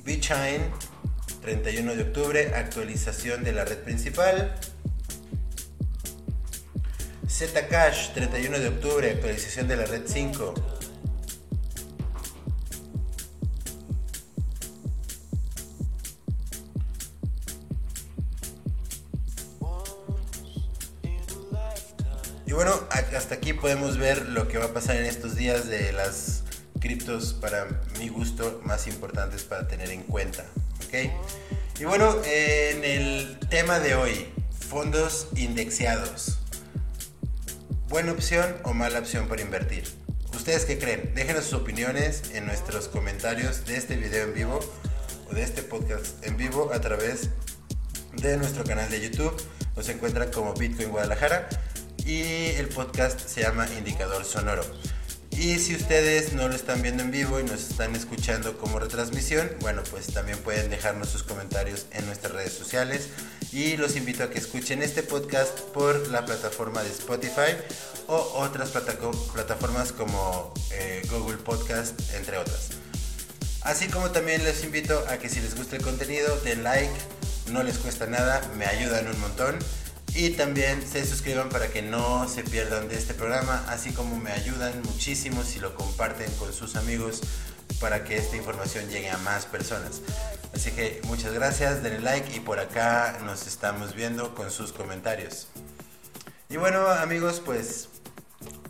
BitChain, 0.05 0.61
31 1.41 1.95
de 1.95 2.03
octubre, 2.03 2.51
actualización 2.53 3.43
de 3.43 3.53
la 3.53 3.65
red 3.65 3.79
principal. 3.79 4.55
Zcash, 7.45 8.13
31 8.13 8.57
de 8.57 8.67
octubre, 8.69 9.11
actualización 9.11 9.67
de 9.67 9.75
la 9.75 9.85
red 9.85 10.01
5. 10.07 10.55
Y 22.47 22.53
bueno, 22.53 22.71
hasta 22.89 23.35
aquí 23.35 23.53
podemos 23.53 23.99
ver 23.99 24.29
lo 24.29 24.47
que 24.47 24.57
va 24.57 24.65
a 24.65 24.73
pasar 24.73 24.95
en 24.95 25.05
estos 25.05 25.35
días 25.35 25.67
de 25.67 25.93
las 25.93 26.43
criptos 26.79 27.33
para 27.33 27.67
mi 27.99 28.09
gusto 28.09 28.61
más 28.63 28.87
importantes 28.87 29.43
para 29.43 29.67
tener 29.67 29.91
en 29.91 30.01
cuenta. 30.01 30.43
¿ok? 30.87 31.11
Y 31.79 31.83
bueno, 31.83 32.15
en 32.25 32.83
el 32.83 33.37
tema 33.49 33.77
de 33.79 33.93
hoy, 33.93 34.33
fondos 34.67 35.27
indexados. 35.35 36.39
¿Buena 37.89 38.11
opción 38.11 38.57
o 38.63 38.73
mala 38.73 38.99
opción 38.99 39.29
para 39.29 39.41
invertir? 39.41 39.85
¿Ustedes 40.35 40.65
qué 40.65 40.77
creen? 40.77 41.13
Déjenos 41.15 41.45
sus 41.45 41.53
opiniones 41.53 42.31
en 42.33 42.45
nuestros 42.45 42.89
comentarios 42.89 43.65
de 43.65 43.77
este 43.77 43.95
video 43.95 44.25
en 44.25 44.33
vivo 44.33 44.59
o 45.31 45.33
de 45.33 45.41
este 45.41 45.63
podcast 45.63 46.21
en 46.25 46.35
vivo 46.35 46.73
a 46.73 46.81
través 46.81 47.29
de 48.11 48.35
nuestro 48.35 48.65
canal 48.65 48.89
de 48.89 48.99
YouTube. 48.99 49.41
Nos 49.77 49.87
encuentran 49.87 50.29
como 50.31 50.53
Bitcoin 50.53 50.89
Guadalajara 50.89 51.47
y 52.05 52.23
el 52.57 52.67
podcast 52.67 53.21
se 53.25 53.43
llama 53.43 53.65
Indicador 53.77 54.25
Sonoro. 54.25 54.63
Y 55.31 55.57
si 55.59 55.73
ustedes 55.73 56.33
no 56.33 56.49
lo 56.49 56.55
están 56.55 56.81
viendo 56.81 57.03
en 57.03 57.11
vivo 57.11 57.39
y 57.39 57.43
nos 57.43 57.69
están 57.69 57.95
escuchando 57.95 58.57
como 58.57 58.79
retransmisión, 58.79 59.49
bueno, 59.61 59.81
pues 59.91 60.07
también 60.07 60.39
pueden 60.39 60.69
dejarnos 60.69 61.07
sus 61.07 61.23
comentarios 61.23 61.85
en 61.91 62.05
nuestras 62.05 62.33
redes 62.33 62.51
sociales. 62.51 63.07
Y 63.51 63.77
los 63.77 63.95
invito 63.95 64.23
a 64.23 64.29
que 64.29 64.39
escuchen 64.39 64.83
este 64.83 65.03
podcast 65.03 65.59
por 65.73 66.09
la 66.09 66.25
plataforma 66.25 66.83
de 66.83 66.89
Spotify 66.89 67.55
o 68.07 68.15
otras 68.35 68.71
plataformas 68.71 69.91
como 69.93 70.53
eh, 70.71 71.01
Google 71.09 71.37
Podcast, 71.37 71.99
entre 72.13 72.37
otras. 72.37 72.69
Así 73.61 73.87
como 73.87 74.11
también 74.11 74.43
les 74.43 74.63
invito 74.63 75.03
a 75.09 75.17
que 75.17 75.29
si 75.29 75.39
les 75.39 75.55
gusta 75.55 75.77
el 75.77 75.81
contenido, 75.81 76.37
den 76.41 76.63
like, 76.63 76.93
no 77.51 77.63
les 77.63 77.77
cuesta 77.77 78.05
nada, 78.05 78.41
me 78.57 78.65
ayudan 78.65 79.07
un 79.07 79.19
montón. 79.19 79.57
Y 80.13 80.31
también 80.31 80.81
se 80.85 81.05
suscriban 81.05 81.49
para 81.49 81.67
que 81.67 81.81
no 81.81 82.27
se 82.27 82.43
pierdan 82.43 82.87
de 82.87 82.95
este 82.95 83.13
programa, 83.13 83.63
así 83.69 83.91
como 83.91 84.17
me 84.17 84.31
ayudan 84.31 84.81
muchísimo 84.83 85.43
si 85.43 85.59
lo 85.59 85.75
comparten 85.75 86.31
con 86.33 86.53
sus 86.53 86.75
amigos 86.75 87.21
para 87.79 88.03
que 88.03 88.17
esta 88.17 88.35
información 88.35 88.89
llegue 88.89 89.09
a 89.09 89.17
más 89.19 89.45
personas. 89.45 90.01
Así 90.53 90.71
que 90.71 91.01
muchas 91.05 91.33
gracias, 91.33 91.83
denle 91.83 91.99
like 91.99 92.35
y 92.35 92.39
por 92.39 92.59
acá 92.59 93.19
nos 93.23 93.47
estamos 93.47 93.93
viendo 93.93 94.33
con 94.33 94.51
sus 94.51 94.71
comentarios. 94.71 95.47
Y 96.49 96.57
bueno 96.57 96.87
amigos, 96.87 97.41
pues 97.43 97.89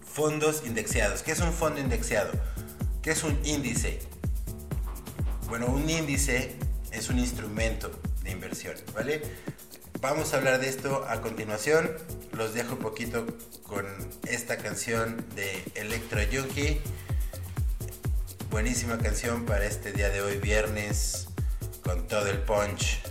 fondos 0.03 0.63
indexados. 0.65 1.21
¿Qué 1.21 1.31
es 1.31 1.39
un 1.39 1.53
fondo 1.53 1.79
indexado? 1.79 2.31
¿Qué 3.01 3.11
es 3.11 3.23
un 3.23 3.39
índice? 3.45 3.99
Bueno, 5.47 5.67
un 5.67 5.89
índice 5.89 6.55
es 6.91 7.09
un 7.09 7.19
instrumento 7.19 7.91
de 8.23 8.31
inversión, 8.31 8.75
¿vale? 8.93 9.21
Vamos 10.01 10.33
a 10.33 10.37
hablar 10.37 10.59
de 10.59 10.69
esto 10.69 11.05
a 11.07 11.21
continuación. 11.21 11.91
Los 12.33 12.53
dejo 12.53 12.73
un 12.73 12.79
poquito 12.79 13.25
con 13.63 13.85
esta 14.27 14.57
canción 14.57 15.23
de 15.35 15.63
Electro 15.75 16.19
Junkie. 16.31 16.81
Buenísima 18.49 18.97
canción 18.97 19.45
para 19.45 19.65
este 19.65 19.91
día 19.91 20.09
de 20.09 20.21
hoy, 20.21 20.37
viernes, 20.37 21.27
con 21.83 22.07
todo 22.07 22.27
el 22.27 22.39
punch. 22.39 23.01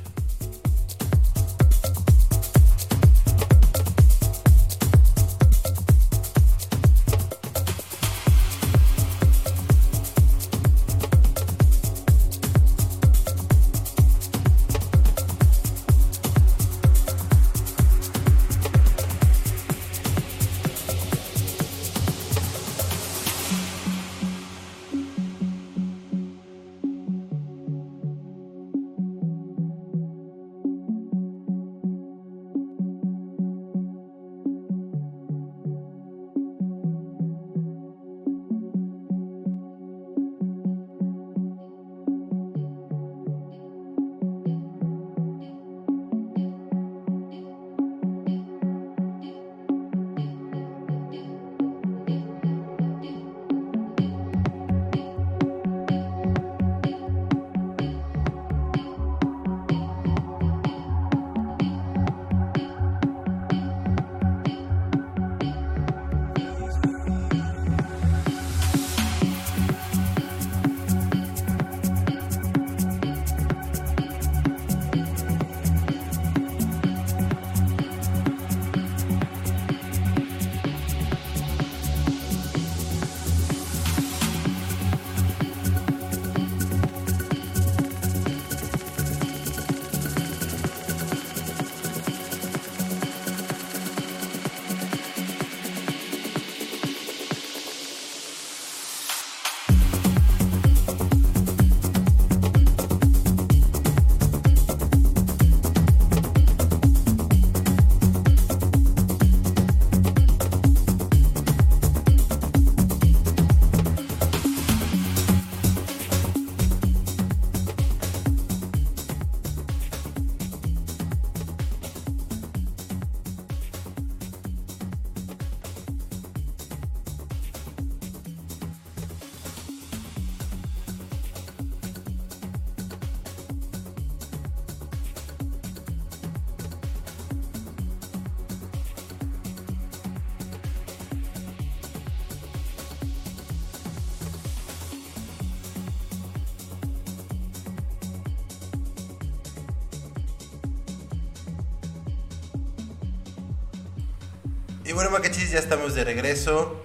Bueno, 154.97 155.11
Macachis, 155.11 155.51
ya 155.51 155.59
estamos 155.59 155.95
de 155.95 156.05
regreso 156.05 156.83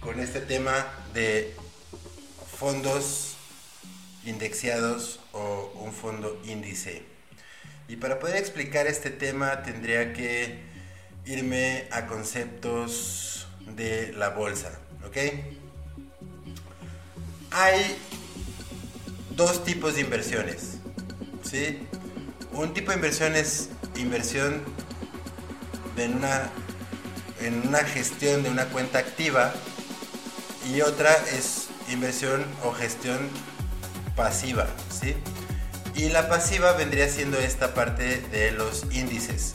con 0.00 0.18
este 0.18 0.40
tema 0.40 0.86
de 1.12 1.54
fondos 2.56 3.36
indexados 4.24 5.20
o 5.32 5.70
un 5.74 5.92
fondo 5.92 6.40
índice. 6.46 7.02
Y 7.86 7.96
para 7.96 8.18
poder 8.18 8.36
explicar 8.36 8.86
este 8.86 9.10
tema 9.10 9.62
tendría 9.62 10.14
que 10.14 10.58
irme 11.26 11.86
a 11.90 12.06
conceptos 12.06 13.46
de 13.76 14.14
la 14.14 14.30
bolsa, 14.30 14.80
¿ok? 15.06 15.18
Hay 17.50 17.98
dos 19.36 19.64
tipos 19.64 19.96
de 19.96 20.00
inversiones, 20.00 20.78
¿sí? 21.42 21.86
Un 22.52 22.72
tipo 22.72 22.90
de 22.90 22.96
inversión 22.96 23.36
es 23.36 23.68
inversión 23.96 24.62
en 25.98 26.14
una 26.14 26.50
en 27.44 27.66
una 27.66 27.84
gestión 27.84 28.42
de 28.42 28.50
una 28.50 28.66
cuenta 28.66 28.98
activa 28.98 29.52
y 30.72 30.80
otra 30.80 31.14
es 31.32 31.68
inversión 31.90 32.44
o 32.62 32.72
gestión 32.72 33.18
pasiva, 34.16 34.66
¿sí? 34.90 35.14
Y 35.94 36.08
la 36.08 36.28
pasiva 36.28 36.72
vendría 36.72 37.08
siendo 37.08 37.38
esta 37.38 37.74
parte 37.74 38.20
de 38.32 38.50
los 38.52 38.84
índices. 38.90 39.52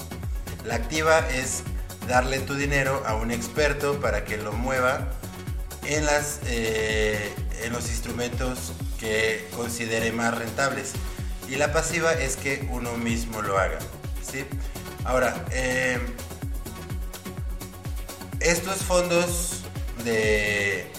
La 0.66 0.76
activa 0.76 1.28
es 1.30 1.64
darle 2.08 2.40
tu 2.40 2.56
dinero 2.56 3.04
a 3.06 3.16
un 3.16 3.32
experto 3.32 4.00
para 4.00 4.24
que 4.24 4.38
lo 4.38 4.54
mueva 4.54 5.10
en, 5.86 6.06
las, 6.06 6.40
eh, 6.46 7.34
en 7.64 7.74
los 7.74 7.90
instrumentos 7.90 8.74
que 9.00 9.48
considere 9.56 10.12
más 10.12 10.38
rentables. 10.38 10.92
Y 11.50 11.56
la 11.56 11.74
pasiva 11.74 12.14
es 12.14 12.36
que 12.36 12.68
uno 12.72 12.96
mismo 12.98 13.42
lo 13.42 13.58
haga. 13.58 13.80
¿sí? 14.22 14.46
Ahora, 15.04 15.46
eh, 15.52 16.00
estos 18.40 18.78
fondos 18.78 19.64
de 20.04 20.92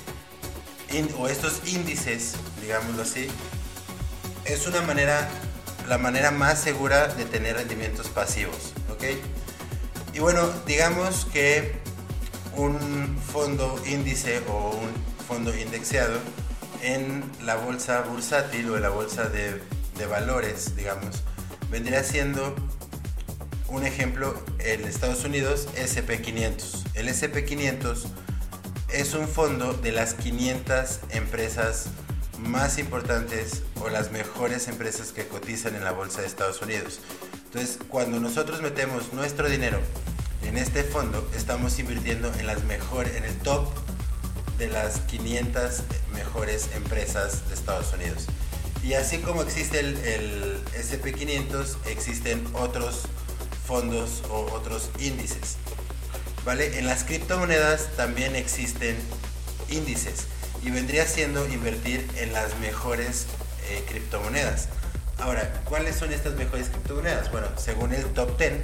o 1.18 1.28
estos 1.28 1.62
índices, 1.66 2.34
digámoslo 2.60 3.02
así, 3.02 3.28
es 4.44 4.66
una 4.66 4.82
manera, 4.82 5.28
la 5.88 5.98
manera 5.98 6.30
más 6.32 6.60
segura 6.60 7.06
de 7.08 7.24
tener 7.24 7.56
rendimientos 7.56 8.08
pasivos, 8.08 8.72
¿ok? 8.90 9.04
Y 10.12 10.18
bueno, 10.18 10.50
digamos 10.66 11.26
que 11.26 11.78
un 12.56 13.16
fondo 13.18 13.80
índice 13.86 14.42
o 14.48 14.70
un 14.70 15.24
fondo 15.28 15.56
indexado 15.56 16.18
en 16.82 17.22
la 17.44 17.54
bolsa 17.54 18.00
bursátil 18.02 18.70
o 18.70 18.76
en 18.76 18.82
la 18.82 18.90
bolsa 18.90 19.24
de, 19.28 19.62
de 19.96 20.06
valores, 20.06 20.74
digamos, 20.74 21.22
vendría 21.70 22.02
siendo 22.02 22.56
un 23.70 23.86
ejemplo, 23.86 24.34
en 24.58 24.84
Estados 24.84 25.24
Unidos, 25.24 25.68
SP500. 25.76 26.86
El 26.94 27.08
SP500 27.08 28.04
es 28.92 29.14
un 29.14 29.28
fondo 29.28 29.72
de 29.74 29.92
las 29.92 30.14
500 30.14 31.00
empresas 31.10 31.86
más 32.38 32.78
importantes 32.78 33.62
o 33.80 33.88
las 33.88 34.10
mejores 34.10 34.66
empresas 34.66 35.12
que 35.12 35.26
cotizan 35.28 35.76
en 35.76 35.84
la 35.84 35.92
bolsa 35.92 36.20
de 36.20 36.26
Estados 36.26 36.60
Unidos. 36.62 36.98
Entonces, 37.44 37.78
cuando 37.88 38.18
nosotros 38.18 38.60
metemos 38.60 39.12
nuestro 39.12 39.48
dinero 39.48 39.78
en 40.42 40.56
este 40.56 40.82
fondo, 40.82 41.28
estamos 41.36 41.78
invirtiendo 41.78 42.32
en 42.40 42.46
las 42.46 42.64
mejores, 42.64 43.14
en 43.14 43.24
el 43.24 43.36
top 43.38 43.68
de 44.58 44.68
las 44.68 44.98
500 45.00 45.82
mejores 46.12 46.70
empresas 46.74 47.48
de 47.48 47.54
Estados 47.54 47.92
Unidos. 47.92 48.26
Y 48.82 48.94
así 48.94 49.18
como 49.18 49.42
existe 49.42 49.78
el, 49.78 49.96
el 49.98 50.64
SP500, 50.74 51.76
existen 51.86 52.44
otros 52.54 53.02
fondos 53.70 54.24
o 54.30 54.52
otros 54.52 54.90
índices. 54.98 55.56
¿Vale? 56.44 56.80
En 56.80 56.86
las 56.88 57.04
criptomonedas 57.04 57.90
también 57.96 58.34
existen 58.34 58.96
índices 59.68 60.26
y 60.64 60.72
vendría 60.72 61.06
siendo 61.06 61.46
invertir 61.46 62.04
en 62.16 62.32
las 62.32 62.58
mejores 62.58 63.26
eh, 63.68 63.84
criptomonedas. 63.88 64.70
Ahora, 65.18 65.62
¿cuáles 65.66 65.94
son 65.94 66.12
estas 66.12 66.34
mejores 66.34 66.68
criptomonedas? 66.68 67.30
Bueno, 67.30 67.46
según 67.56 67.94
el 67.94 68.04
top 68.06 68.36
10 68.36 68.54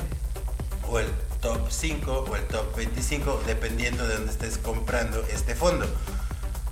o 0.89 0.99
el 0.99 1.07
top 1.41 1.71
5 1.71 2.27
o 2.29 2.35
el 2.35 2.45
top 2.49 2.75
25, 2.75 3.45
dependiendo 3.47 4.09
de 4.09 4.15
dónde 4.15 4.33
estés 4.33 4.59
comprando 4.59 5.25
este 5.33 5.55
fondo. 5.55 5.87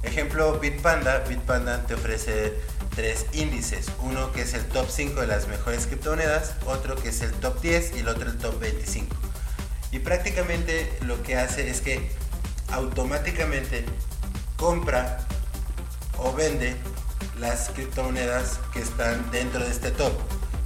Ejemplo, 0.02 0.58
Bitpanda. 0.58 1.20
Bitpanda 1.20 1.86
te 1.86 1.94
ofrece 1.94 2.54
tres 2.94 3.26
índices. 3.32 3.86
Uno 4.02 4.32
que 4.32 4.42
es 4.42 4.54
el 4.54 4.64
top 4.66 4.86
5 4.88 5.20
de 5.20 5.26
las 5.26 5.48
mejores 5.48 5.86
criptomonedas, 5.86 6.54
otro 6.66 6.96
que 6.96 7.08
es 7.08 7.20
el 7.22 7.32
top 7.32 7.60
10 7.60 7.96
y 7.96 7.98
el 8.00 8.08
otro 8.08 8.30
el 8.30 8.38
top 8.38 8.58
25. 8.60 9.14
Y 9.92 10.00
prácticamente 10.00 10.92
lo 11.02 11.22
que 11.22 11.36
hace 11.36 11.70
es 11.70 11.80
que 11.80 12.10
automáticamente 12.70 13.84
compra 14.56 15.18
o 16.18 16.32
vende 16.32 16.76
las 17.38 17.70
criptomonedas 17.70 18.60
que 18.72 18.80
están 18.80 19.30
dentro 19.30 19.64
de 19.64 19.70
este 19.70 19.90
top. 19.90 20.12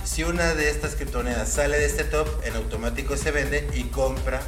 Si 0.04 0.22
una 0.24 0.54
de 0.54 0.70
estas 0.70 0.94
criptomonedas 0.94 1.48
sale 1.50 1.78
de 1.78 1.86
este 1.86 2.04
top, 2.04 2.28
en 2.44 2.56
automático 2.56 3.16
se 3.16 3.30
vende 3.30 3.68
y 3.74 3.84
compra 3.84 4.40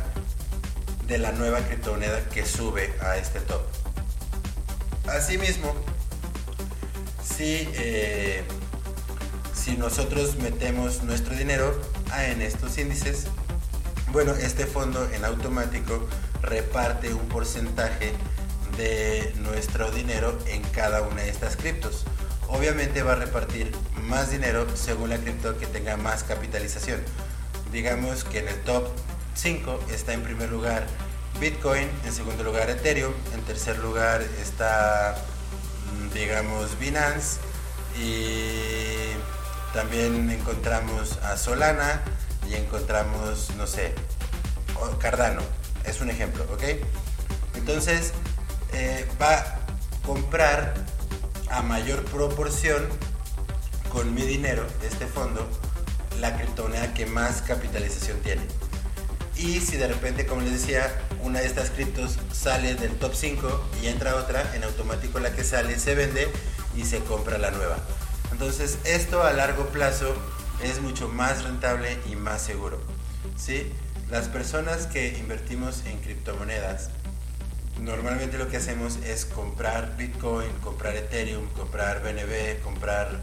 de 1.06 1.18
la 1.18 1.32
nueva 1.32 1.60
criptomoneda 1.60 2.24
que 2.28 2.46
sube 2.46 2.94
a 3.00 3.16
este 3.16 3.40
top. 3.40 3.60
Asimismo, 5.06 5.74
si, 7.40 7.66
eh, 7.72 8.42
si 9.54 9.74
nosotros 9.78 10.36
metemos 10.36 11.02
nuestro 11.04 11.34
dinero 11.34 11.74
en 12.18 12.42
estos 12.42 12.76
índices, 12.76 13.28
bueno, 14.12 14.32
este 14.32 14.66
fondo 14.66 15.08
en 15.10 15.24
automático 15.24 16.06
reparte 16.42 17.14
un 17.14 17.26
porcentaje 17.28 18.12
de 18.76 19.32
nuestro 19.38 19.90
dinero 19.90 20.38
en 20.48 20.60
cada 20.64 21.00
una 21.00 21.22
de 21.22 21.30
estas 21.30 21.56
criptos. 21.56 22.04
Obviamente 22.48 23.02
va 23.02 23.12
a 23.12 23.16
repartir 23.16 23.72
más 24.02 24.30
dinero 24.30 24.66
según 24.76 25.08
la 25.08 25.16
cripto 25.16 25.56
que 25.56 25.66
tenga 25.66 25.96
más 25.96 26.24
capitalización. 26.24 27.00
Digamos 27.72 28.24
que 28.24 28.40
en 28.40 28.48
el 28.48 28.60
top 28.64 28.86
5 29.34 29.80
está 29.90 30.12
en 30.12 30.22
primer 30.24 30.50
lugar 30.50 30.86
Bitcoin, 31.40 31.88
en 32.04 32.12
segundo 32.12 32.44
lugar 32.44 32.68
Ethereum, 32.68 33.14
en 33.32 33.40
tercer 33.44 33.78
lugar 33.78 34.20
está 34.42 35.16
digamos 36.14 36.78
Binance 36.78 37.38
y 37.98 39.12
también 39.72 40.30
encontramos 40.30 41.18
a 41.18 41.36
Solana 41.36 42.02
y 42.48 42.54
encontramos, 42.54 43.50
no 43.56 43.66
sé, 43.66 43.94
Cardano, 44.98 45.42
es 45.84 46.00
un 46.00 46.10
ejemplo, 46.10 46.44
¿ok? 46.52 46.62
Entonces, 47.54 48.12
eh, 48.72 49.06
va 49.20 49.38
a 49.38 49.58
comprar 50.06 50.74
a 51.50 51.62
mayor 51.62 52.04
proporción 52.04 52.88
con 53.92 54.14
mi 54.14 54.22
dinero 54.22 54.64
este 54.82 55.06
fondo 55.06 55.48
la 56.20 56.36
criptomoneda 56.36 56.94
que 56.94 57.06
más 57.06 57.42
capitalización 57.42 58.18
tiene. 58.20 58.42
Y 59.36 59.60
si 59.60 59.76
de 59.76 59.88
repente, 59.88 60.26
como 60.26 60.42
les 60.42 60.52
decía, 60.52 60.90
una 61.22 61.40
de 61.40 61.46
estas 61.46 61.70
criptos 61.70 62.18
sale 62.32 62.74
del 62.74 62.96
top 62.96 63.14
5 63.14 63.68
y 63.82 63.86
entra 63.86 64.16
otra, 64.16 64.54
en 64.54 64.64
automático 64.64 65.18
la 65.20 65.32
que 65.32 65.44
sale 65.44 65.78
se 65.78 65.94
vende 65.94 66.28
y 66.76 66.84
se 66.84 67.00
compra 67.00 67.38
la 67.38 67.50
nueva. 67.50 67.78
Entonces 68.32 68.78
esto 68.84 69.22
a 69.22 69.32
largo 69.32 69.66
plazo 69.68 70.14
es 70.62 70.80
mucho 70.80 71.08
más 71.08 71.44
rentable 71.44 71.98
y 72.10 72.16
más 72.16 72.42
seguro. 72.42 72.80
¿sí? 73.36 73.72
Las 74.10 74.28
personas 74.28 74.86
que 74.86 75.18
invertimos 75.18 75.84
en 75.86 75.98
criptomonedas 76.00 76.90
normalmente 77.80 78.38
lo 78.38 78.48
que 78.48 78.58
hacemos 78.58 78.96
es 79.04 79.24
comprar 79.24 79.96
Bitcoin, 79.96 80.50
comprar 80.62 80.96
Ethereum, 80.96 81.48
comprar 81.50 82.02
BNB, 82.02 82.60
comprar 82.62 83.20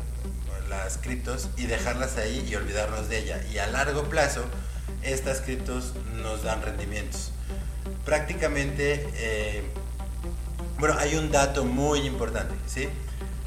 las 0.69 0.97
criptos 0.97 1.49
y 1.57 1.65
dejarlas 1.65 2.17
ahí 2.17 2.45
y 2.49 2.55
olvidarnos 2.55 3.09
de 3.09 3.19
ella. 3.19 3.41
Y 3.51 3.59
a 3.59 3.67
largo 3.67 4.03
plazo, 4.03 4.45
estas 5.03 5.41
criptos 5.41 5.93
nos 6.15 6.43
dan 6.43 6.61
rendimientos. 6.61 7.31
Prácticamente, 8.07 9.05
eh, 9.15 9.63
bueno, 10.79 10.95
hay 10.97 11.15
un 11.15 11.29
dato 11.29 11.65
muy 11.65 11.99
importante, 12.07 12.55
¿sí? 12.65 12.87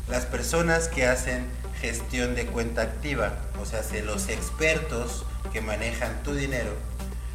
Las 0.06 0.26
personas 0.26 0.88
que 0.88 1.06
hacen 1.06 1.46
gestión 1.80 2.34
de 2.34 2.44
cuenta 2.44 2.82
activa, 2.82 3.38
o 3.58 3.64
sea, 3.64 3.80
los 4.04 4.28
expertos 4.28 5.24
que 5.50 5.62
manejan 5.62 6.22
tu 6.24 6.34
dinero, 6.34 6.74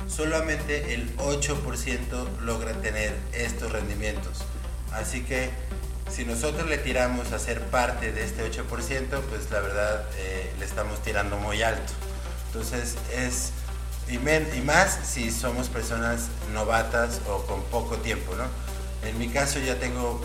solamente 0.07 0.93
el 0.93 1.17
8% 1.17 2.41
logra 2.41 2.73
tener 2.73 3.15
estos 3.33 3.71
rendimientos. 3.71 4.43
Así 4.91 5.23
que 5.23 5.49
si 6.11 6.25
nosotros 6.25 6.69
le 6.69 6.77
tiramos 6.77 7.31
a 7.31 7.39
ser 7.39 7.59
parte 7.59 8.11
de 8.11 8.23
este 8.23 8.43
8%, 8.43 8.65
pues 8.67 9.49
la 9.49 9.61
verdad 9.61 10.05
eh, 10.19 10.53
le 10.59 10.65
estamos 10.65 11.01
tirando 11.01 11.38
muy 11.38 11.63
alto. 11.63 11.91
Entonces 12.49 12.95
es, 13.17 13.51
y, 14.09 14.19
más 14.61 14.99
si 15.03 15.31
somos 15.31 15.69
personas 15.69 16.27
novatas 16.53 17.21
o 17.27 17.45
con 17.45 17.63
poco 17.63 17.97
tiempo, 17.97 18.35
¿no? 18.35 18.45
En 19.07 19.17
mi 19.17 19.29
caso 19.29 19.59
ya 19.59 19.79
tengo 19.79 20.21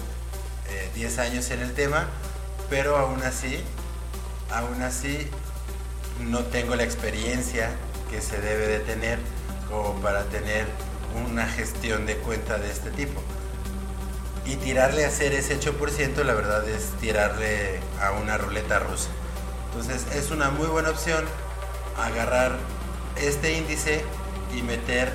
10 0.94 1.18
eh, 1.18 1.20
años 1.20 1.50
en 1.50 1.60
el 1.60 1.72
tema, 1.72 2.08
pero 2.68 2.96
aún 2.96 3.22
así, 3.22 3.62
aún 4.50 4.82
así 4.82 5.28
no 6.20 6.44
tengo 6.44 6.76
la 6.76 6.84
experiencia 6.84 7.70
que 8.10 8.20
se 8.20 8.40
debe 8.40 8.66
de 8.66 8.80
tener 8.80 9.18
como 9.68 9.94
para 10.00 10.24
tener 10.24 10.66
una 11.26 11.46
gestión 11.46 12.06
de 12.06 12.16
cuenta 12.16 12.58
de 12.58 12.70
este 12.70 12.90
tipo. 12.90 13.20
Y 14.46 14.56
tirarle 14.56 15.04
a 15.04 15.08
hacer 15.08 15.32
ese 15.32 15.58
8% 15.58 16.24
la 16.24 16.34
verdad 16.34 16.68
es 16.68 16.90
tirarle 17.00 17.80
a 18.00 18.12
una 18.12 18.36
ruleta 18.36 18.78
rusa. 18.78 19.08
Entonces 19.66 20.06
es 20.14 20.30
una 20.30 20.50
muy 20.50 20.66
buena 20.66 20.90
opción 20.90 21.24
agarrar 21.96 22.56
este 23.20 23.52
índice 23.56 24.02
y 24.56 24.62
meter 24.62 25.12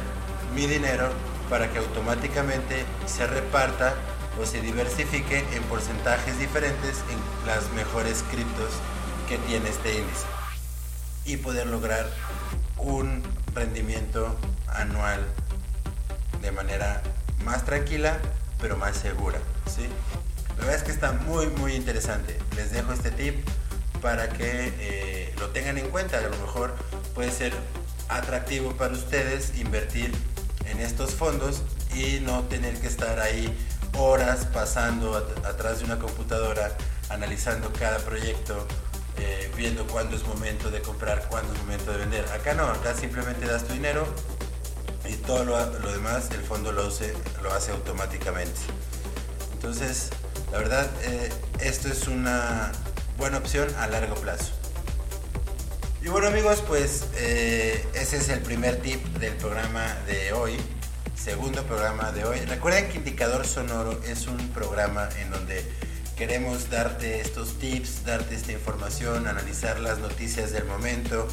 mi 0.53 0.67
dinero 0.67 1.09
para 1.49 1.71
que 1.71 1.79
automáticamente 1.79 2.85
se 3.05 3.27
reparta 3.27 3.93
o 4.39 4.45
se 4.45 4.61
diversifique 4.61 5.43
en 5.53 5.63
porcentajes 5.63 6.37
diferentes 6.39 7.03
en 7.09 7.47
las 7.47 7.69
mejores 7.71 8.23
criptos 8.31 8.69
que 9.29 9.37
tiene 9.39 9.69
este 9.69 9.99
índice 9.99 10.25
y 11.25 11.37
poder 11.37 11.67
lograr 11.67 12.09
un 12.77 13.23
rendimiento 13.53 14.35
anual 14.67 15.25
de 16.41 16.51
manera 16.51 17.01
más 17.43 17.65
tranquila 17.65 18.17
pero 18.59 18.77
más 18.77 18.97
segura. 18.97 19.39
¿sí? 19.73 19.87
La 20.57 20.65
verdad 20.65 20.75
es 20.75 20.83
que 20.83 20.91
está 20.91 21.11
muy 21.11 21.47
muy 21.47 21.73
interesante. 21.73 22.37
Les 22.55 22.71
dejo 22.71 22.93
este 22.93 23.11
tip 23.11 23.35
para 24.01 24.29
que 24.29 24.73
eh, 24.79 25.35
lo 25.39 25.49
tengan 25.49 25.77
en 25.77 25.89
cuenta. 25.89 26.17
A 26.17 26.21
lo 26.21 26.29
mejor 26.29 26.75
puede 27.13 27.31
ser 27.31 27.53
atractivo 28.09 28.73
para 28.73 28.93
ustedes 28.93 29.57
invertir 29.57 30.11
en 30.65 30.79
estos 30.79 31.11
fondos 31.11 31.61
y 31.95 32.19
no 32.21 32.43
tener 32.43 32.79
que 32.79 32.87
estar 32.87 33.19
ahí 33.19 33.55
horas 33.97 34.45
pasando 34.53 35.15
atrás 35.45 35.79
de 35.79 35.85
una 35.85 35.99
computadora 35.99 36.75
analizando 37.09 37.71
cada 37.73 37.99
proyecto 37.99 38.67
eh, 39.17 39.49
viendo 39.55 39.87
cuándo 39.87 40.17
es 40.17 40.27
momento 40.27 40.69
de 40.69 40.81
comprar, 40.81 41.27
cuándo 41.29 41.53
es 41.53 41.59
momento 41.59 41.91
de 41.91 41.99
vender. 41.99 42.25
Acá 42.33 42.53
no, 42.53 42.65
acá 42.65 42.93
simplemente 42.93 43.45
das 43.45 43.63
tu 43.63 43.73
dinero 43.73 44.05
y 45.07 45.13
todo 45.13 45.45
lo, 45.45 45.91
demás 45.91 46.29
el 46.31 46.41
fondo 46.41 46.73
lo, 46.73 46.89
lo 47.41 47.53
hace 47.53 47.71
automáticamente. 47.71 48.59
Entonces, 49.53 50.09
la 50.51 50.57
verdad, 50.57 50.89
eh, 51.03 51.31
esto 51.59 51.87
es 51.87 52.07
una 52.07 52.71
buena 53.17 53.37
opción 53.37 53.73
a 53.79 53.87
largo 53.87 54.15
plazo. 54.15 54.51
Y 56.05 56.09
bueno 56.09 56.27
amigos, 56.27 56.63
pues 56.67 57.07
eh, 57.17 57.83
ese 57.95 58.17
es 58.17 58.29
el 58.29 58.39
primer 58.41 58.77
tip 58.77 59.03
del 59.17 59.33
programa 59.37 59.97
de 60.05 60.33
hoy, 60.33 60.55
segundo 61.15 61.63
programa 61.63 62.11
de 62.11 62.23
hoy. 62.25 62.39
Recuerden 62.41 62.89
que 62.89 62.99
Indicador 62.99 63.43
Sonoro 63.47 63.99
es 64.03 64.27
un 64.27 64.37
programa 64.49 65.09
en 65.19 65.31
donde 65.31 65.65
Queremos 66.15 66.69
darte 66.69 67.19
estos 67.19 67.59
tips, 67.59 68.05
darte 68.05 68.35
esta 68.35 68.53
información, 68.53 69.27
analizar 69.27 69.81
las 69.81 69.99
noticias 69.99 70.53
del 70.53 70.63
momento, 70.63 71.27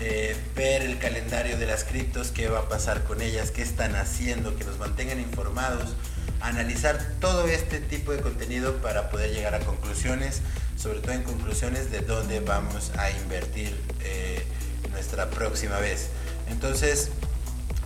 eh, 0.00 0.34
ver 0.56 0.80
el 0.80 0.98
calendario 0.98 1.58
de 1.58 1.66
las 1.66 1.84
criptos, 1.84 2.30
qué 2.30 2.48
va 2.48 2.60
a 2.60 2.68
pasar 2.70 3.04
con 3.04 3.20
ellas, 3.20 3.50
qué 3.50 3.60
están 3.60 3.94
haciendo, 3.96 4.56
que 4.56 4.64
nos 4.64 4.78
mantengan 4.78 5.20
informados, 5.20 5.94
analizar 6.40 7.16
todo 7.20 7.46
este 7.48 7.80
tipo 7.80 8.12
de 8.12 8.22
contenido 8.22 8.76
para 8.76 9.10
poder 9.10 9.30
llegar 9.30 9.54
a 9.54 9.60
conclusiones, 9.60 10.40
sobre 10.76 11.00
todo 11.00 11.12
en 11.12 11.22
conclusiones 11.22 11.90
de 11.90 12.00
dónde 12.00 12.40
vamos 12.40 12.92
a 12.98 13.10
invertir 13.10 13.74
eh, 14.02 14.44
nuestra 14.90 15.30
próxima 15.30 15.78
vez. 15.78 16.08
Entonces, 16.50 17.10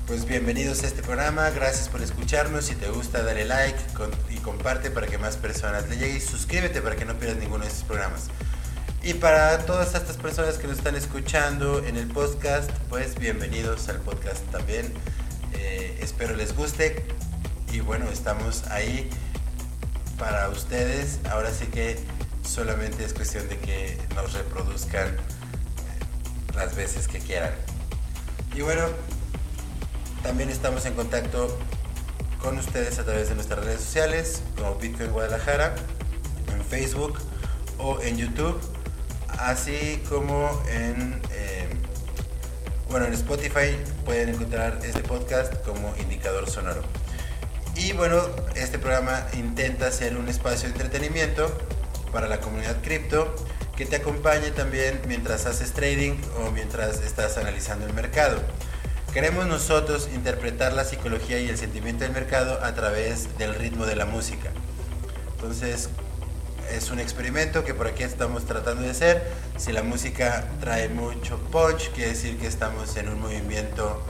Pues 0.06 0.24
bienvenidos 0.24 0.82
a 0.84 0.86
este 0.86 1.02
programa, 1.02 1.50
gracias 1.50 1.90
por 1.90 2.00
escucharnos. 2.00 2.64
Si 2.64 2.74
te 2.74 2.88
gusta, 2.88 3.22
dale 3.22 3.44
like 3.44 3.78
y 4.30 4.36
comparte 4.36 4.90
para 4.90 5.06
que 5.06 5.18
más 5.18 5.36
personas 5.36 5.86
le 5.90 5.98
llegue 5.98 6.16
y 6.16 6.20
suscríbete 6.22 6.80
para 6.80 6.96
que 6.96 7.04
no 7.04 7.18
pierdas 7.18 7.36
ninguno 7.38 7.64
de 7.64 7.70
estos 7.70 7.84
programas. 7.84 8.28
Y 9.02 9.12
para 9.14 9.58
todas 9.66 9.94
estas 9.94 10.16
personas 10.16 10.56
que 10.56 10.66
nos 10.66 10.78
están 10.78 10.96
escuchando 10.96 11.84
en 11.84 11.98
el 11.98 12.06
podcast, 12.06 12.70
pues 12.88 13.18
bienvenidos 13.18 13.90
al 13.90 13.98
podcast 14.00 14.42
también. 14.50 14.94
Eh, 15.52 15.98
espero 16.00 16.34
les 16.34 16.56
guste 16.56 17.04
y 17.70 17.80
bueno, 17.80 18.08
estamos 18.10 18.66
ahí 18.68 19.10
para 20.18 20.48
ustedes. 20.48 21.18
Ahora 21.30 21.50
sí 21.52 21.66
que 21.66 21.98
solamente 22.48 23.04
es 23.04 23.12
cuestión 23.12 23.48
de 23.48 23.58
que 23.58 23.98
nos 24.14 24.32
reproduzcan 24.32 25.08
eh, 25.08 26.54
las 26.54 26.74
veces 26.74 27.06
que 27.06 27.18
quieran. 27.18 27.52
Y 28.54 28.62
bueno, 28.62 28.82
también 30.22 30.50
estamos 30.50 30.86
en 30.86 30.94
contacto 30.94 31.58
con 32.40 32.58
ustedes 32.58 32.98
a 32.98 33.04
través 33.04 33.28
de 33.28 33.34
nuestras 33.34 33.64
redes 33.64 33.82
sociales 33.82 34.42
como 34.56 34.76
Bitcoin 34.76 35.12
Guadalajara, 35.12 35.74
en 36.52 36.64
Facebook 36.64 37.18
o 37.78 38.00
en 38.00 38.16
YouTube 38.16 38.60
así 39.38 40.02
como 40.08 40.50
en, 40.68 41.20
eh, 41.30 41.68
bueno, 42.90 43.06
en 43.06 43.14
Spotify 43.14 43.76
pueden 44.04 44.30
encontrar 44.30 44.78
este 44.82 45.00
podcast 45.00 45.54
como 45.64 45.94
indicador 45.98 46.48
sonoro. 46.50 46.82
Y 47.76 47.92
bueno, 47.92 48.20
este 48.56 48.78
programa 48.78 49.24
intenta 49.34 49.92
ser 49.92 50.16
un 50.16 50.28
espacio 50.28 50.68
de 50.68 50.74
entretenimiento 50.74 51.56
para 52.12 52.28
la 52.28 52.40
comunidad 52.40 52.80
cripto 52.82 53.34
que 53.76 53.86
te 53.86 53.96
acompañe 53.96 54.50
también 54.50 55.00
mientras 55.06 55.46
haces 55.46 55.72
trading 55.72 56.16
o 56.38 56.50
mientras 56.50 57.00
estás 57.00 57.38
analizando 57.38 57.86
el 57.86 57.92
mercado. 57.92 58.40
Queremos 59.12 59.46
nosotros 59.46 60.08
interpretar 60.14 60.72
la 60.72 60.84
psicología 60.84 61.38
y 61.40 61.48
el 61.48 61.56
sentimiento 61.56 62.04
del 62.04 62.12
mercado 62.12 62.62
a 62.64 62.74
través 62.74 63.38
del 63.38 63.54
ritmo 63.54 63.86
de 63.86 63.96
la 63.96 64.04
música. 64.04 64.50
Entonces, 65.36 65.88
es 66.70 66.90
un 66.90 66.98
experimento 66.98 67.64
que 67.64 67.72
por 67.72 67.86
aquí 67.86 68.02
estamos 68.02 68.44
tratando 68.44 68.82
de 68.82 68.90
hacer. 68.90 69.22
Si 69.56 69.72
la 69.72 69.82
música 69.82 70.44
trae 70.60 70.88
mucho 70.88 71.38
punch, 71.50 71.90
quiere 71.92 72.10
decir 72.10 72.36
que 72.38 72.46
estamos 72.46 72.96
en 72.96 73.08
un 73.08 73.20
movimiento 73.20 74.02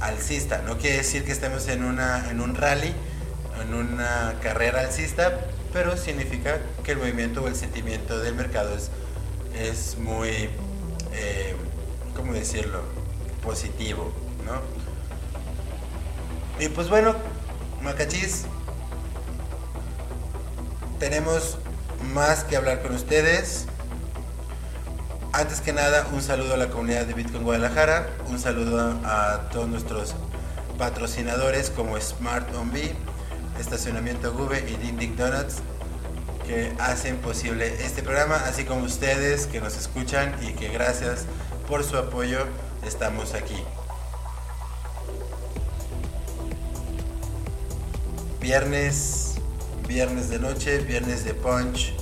alcista. 0.00 0.62
No 0.66 0.78
quiere 0.78 0.98
decir 0.98 1.24
que 1.24 1.32
estemos 1.32 1.68
en, 1.68 1.84
una, 1.84 2.30
en 2.30 2.40
un 2.40 2.54
rally, 2.54 2.94
en 3.62 3.74
una 3.74 4.34
carrera 4.42 4.80
alcista, 4.80 5.38
pero 5.74 5.96
significa 5.96 6.60
que 6.84 6.92
el 6.92 6.98
movimiento 6.98 7.42
o 7.42 7.48
el 7.48 7.56
sentimiento 7.56 8.20
del 8.20 8.36
mercado 8.36 8.76
es, 8.76 8.90
es 9.58 9.98
muy, 9.98 10.48
eh, 11.12 11.56
¿cómo 12.14 12.32
decirlo?, 12.32 12.80
positivo, 13.42 14.12
¿no? 14.46 14.62
Y 16.64 16.68
pues 16.68 16.88
bueno, 16.88 17.16
Macachis, 17.82 18.44
tenemos 21.00 21.58
más 22.14 22.44
que 22.44 22.56
hablar 22.56 22.80
con 22.80 22.94
ustedes. 22.94 23.66
Antes 25.32 25.60
que 25.60 25.72
nada, 25.72 26.06
un 26.12 26.22
saludo 26.22 26.54
a 26.54 26.56
la 26.56 26.68
comunidad 26.70 27.04
de 27.04 27.14
Bitcoin 27.14 27.42
Guadalajara, 27.42 28.10
un 28.28 28.38
saludo 28.38 28.96
a 29.04 29.48
todos 29.50 29.68
nuestros 29.68 30.14
patrocinadores 30.78 31.70
como 31.70 32.00
Smart 32.00 32.54
On 32.54 32.70
Estacionamiento 33.58 34.32
Gube 34.32 34.64
y 34.68 34.76
Dindic 34.76 35.16
Donuts 35.16 35.56
que 36.46 36.72
hacen 36.78 37.16
posible 37.18 37.84
este 37.84 38.02
programa, 38.02 38.36
así 38.36 38.64
como 38.64 38.84
ustedes 38.84 39.46
que 39.46 39.60
nos 39.60 39.76
escuchan 39.76 40.34
y 40.42 40.52
que 40.52 40.68
gracias 40.68 41.24
por 41.68 41.84
su 41.84 41.96
apoyo 41.96 42.46
estamos 42.84 43.32
aquí. 43.34 43.62
Viernes 48.40 49.34
viernes 49.86 50.28
de 50.30 50.38
noche, 50.38 50.78
viernes 50.78 51.24
de 51.24 51.34
punch. 51.34 51.94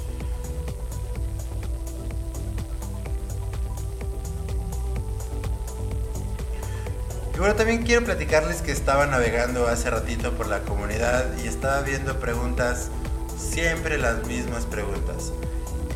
Bueno, 7.42 7.56
también 7.56 7.82
quiero 7.82 8.04
platicarles 8.04 8.62
que 8.62 8.70
estaba 8.70 9.04
navegando 9.06 9.66
hace 9.66 9.90
ratito 9.90 10.32
por 10.34 10.46
la 10.46 10.60
comunidad 10.60 11.26
y 11.42 11.48
estaba 11.48 11.80
viendo 11.80 12.20
preguntas, 12.20 12.86
siempre 13.36 13.98
las 13.98 14.24
mismas 14.28 14.64
preguntas. 14.64 15.32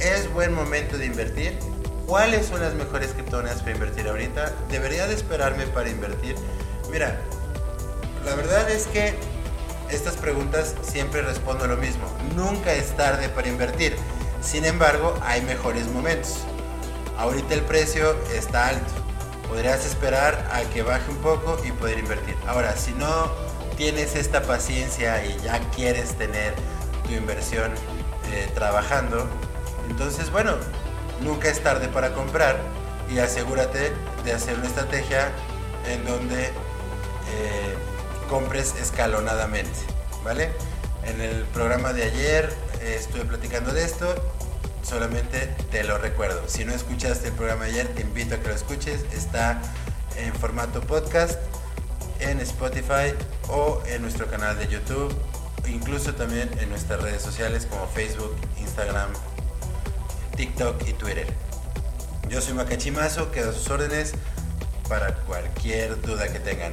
¿Es 0.01 0.29
buen 0.33 0.53
momento 0.53 0.99
de 0.99 1.07
invertir? 1.07 1.57
¿Cuáles 2.05 2.47
son 2.47 2.63
las 2.63 2.75
mejores 2.75 3.13
criptomonedas 3.13 3.61
para 3.61 3.71
invertir 3.71 4.09
ahorita? 4.09 4.55
¿Debería 4.73 5.07
de 5.07 5.15
esperarme 5.15 5.69
para 5.69 5.89
invertir? 5.89 6.35
Mira, 6.91 7.17
la 8.25 8.35
verdad 8.35 8.69
es 8.69 8.89
que 8.89 9.15
estas 9.89 10.17
preguntas 10.17 10.75
siempre 10.83 11.23
respondo 11.23 11.69
lo 11.69 11.77
mismo. 11.77 12.13
Nunca 12.35 12.73
es 12.73 12.97
tarde 12.97 13.29
para 13.29 13.47
invertir. 13.47 13.95
Sin 14.43 14.65
embargo, 14.65 15.17
hay 15.23 15.43
mejores 15.43 15.87
momentos. 15.87 16.39
Ahorita 17.17 17.55
el 17.55 17.63
precio 17.63 18.17
está 18.35 18.67
alto. 18.67 19.06
Podrías 19.49 19.87
esperar 19.87 20.49
a 20.53 20.63
que 20.73 20.83
baje 20.83 21.11
un 21.11 21.19
poco 21.19 21.57
y 21.65 21.73
poder 21.73 21.99
invertir. 21.99 22.37
Ahora, 22.47 22.77
si 22.77 22.93
no 22.93 23.31
tienes 23.77 24.17
esta 24.17 24.43
paciencia 24.43 25.25
y 25.25 25.39
ya 25.43 25.61
quieres 25.71 26.17
tener 26.17 26.55
tu 27.07 27.13
inversión 27.13 27.73
eh, 28.33 28.51
trabajando, 28.55 29.27
entonces 29.89 30.31
bueno, 30.31 30.57
nunca 31.21 31.49
es 31.49 31.63
tarde 31.63 31.89
para 31.89 32.13
comprar 32.13 32.59
y 33.11 33.19
asegúrate 33.19 33.93
de 34.25 34.33
hacer 34.33 34.57
una 34.59 34.67
estrategia 34.67 35.31
en 35.89 36.05
donde 36.05 36.47
eh, 36.47 37.75
compres 38.29 38.75
escalonadamente, 38.81 39.79
¿vale? 40.25 40.51
En 41.05 41.21
el 41.21 41.45
programa 41.45 41.93
de 41.93 42.05
ayer 42.05 42.53
eh, 42.81 42.97
estuve 42.99 43.25
platicando 43.25 43.73
de 43.73 43.85
esto, 43.85 44.15
solamente 44.87 45.49
te 45.71 45.83
lo 45.85 45.99
recuerdo. 45.99 46.49
Si 46.49 46.65
no 46.65 46.73
escuchaste 46.73 47.29
el 47.29 47.35
programa 47.35 47.65
ayer, 47.65 47.89
te 47.89 48.03
invito 48.03 48.37
a 48.37 48.39
que 48.39 48.49
lo 48.49 48.55
escuches. 48.55 49.05
Está 49.13 49.61
en 50.17 50.33
formato 50.35 50.81
podcast 50.81 51.39
en 52.21 52.41
Spotify 52.41 53.13
o 53.49 53.83
en 53.87 54.03
nuestro 54.03 54.27
canal 54.29 54.57
de 54.59 54.69
YouTube, 54.69 55.15
incluso 55.69 56.15
también 56.15 56.49
en 56.61 56.69
nuestras 56.69 57.03
redes 57.03 57.23
sociales 57.23 57.67
como 57.67 57.87
Facebook, 57.89 58.35
Instagram, 58.59 59.11
TikTok 60.37 60.87
y 60.87 60.93
Twitter. 60.93 61.27
Yo 62.29 62.41
soy 62.41 62.55
Macachimazo, 62.55 63.31
quedo 63.33 63.51
a 63.51 63.53
sus 63.53 63.69
órdenes 63.71 64.13
para 64.89 65.15
cualquier 65.15 66.01
duda 66.01 66.33
que 66.33 66.39
tengan. 66.39 66.73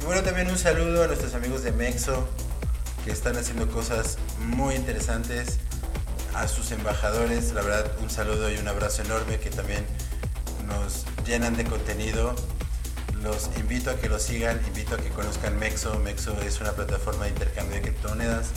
Y 0.00 0.04
bueno, 0.04 0.22
también 0.22 0.48
un 0.50 0.58
saludo 0.58 1.04
a 1.04 1.06
nuestros 1.08 1.34
amigos 1.34 1.62
de 1.62 1.72
Mexo, 1.72 2.28
que 3.04 3.10
están 3.10 3.36
haciendo 3.36 3.68
cosas 3.68 4.18
muy 4.38 4.74
interesantes. 4.74 5.58
A 6.34 6.48
sus 6.48 6.72
embajadores, 6.72 7.52
la 7.52 7.62
verdad, 7.62 7.90
un 8.02 8.10
saludo 8.10 8.50
y 8.50 8.56
un 8.56 8.66
abrazo 8.66 9.02
enorme 9.02 9.38
que 9.38 9.50
también 9.50 9.86
nos 10.66 11.04
llenan 11.24 11.56
de 11.56 11.64
contenido. 11.64 12.34
Los 13.22 13.50
invito 13.56 13.90
a 13.90 13.96
que 13.96 14.08
lo 14.08 14.18
sigan, 14.18 14.60
invito 14.66 14.96
a 14.96 14.98
que 14.98 15.10
conozcan 15.10 15.56
Mexo. 15.58 15.98
Mexo 16.00 16.36
es 16.42 16.60
una 16.60 16.72
plataforma 16.72 17.24
de 17.24 17.30
intercambio 17.30 17.76
de 17.76 17.82
criptomonedas 17.82 18.48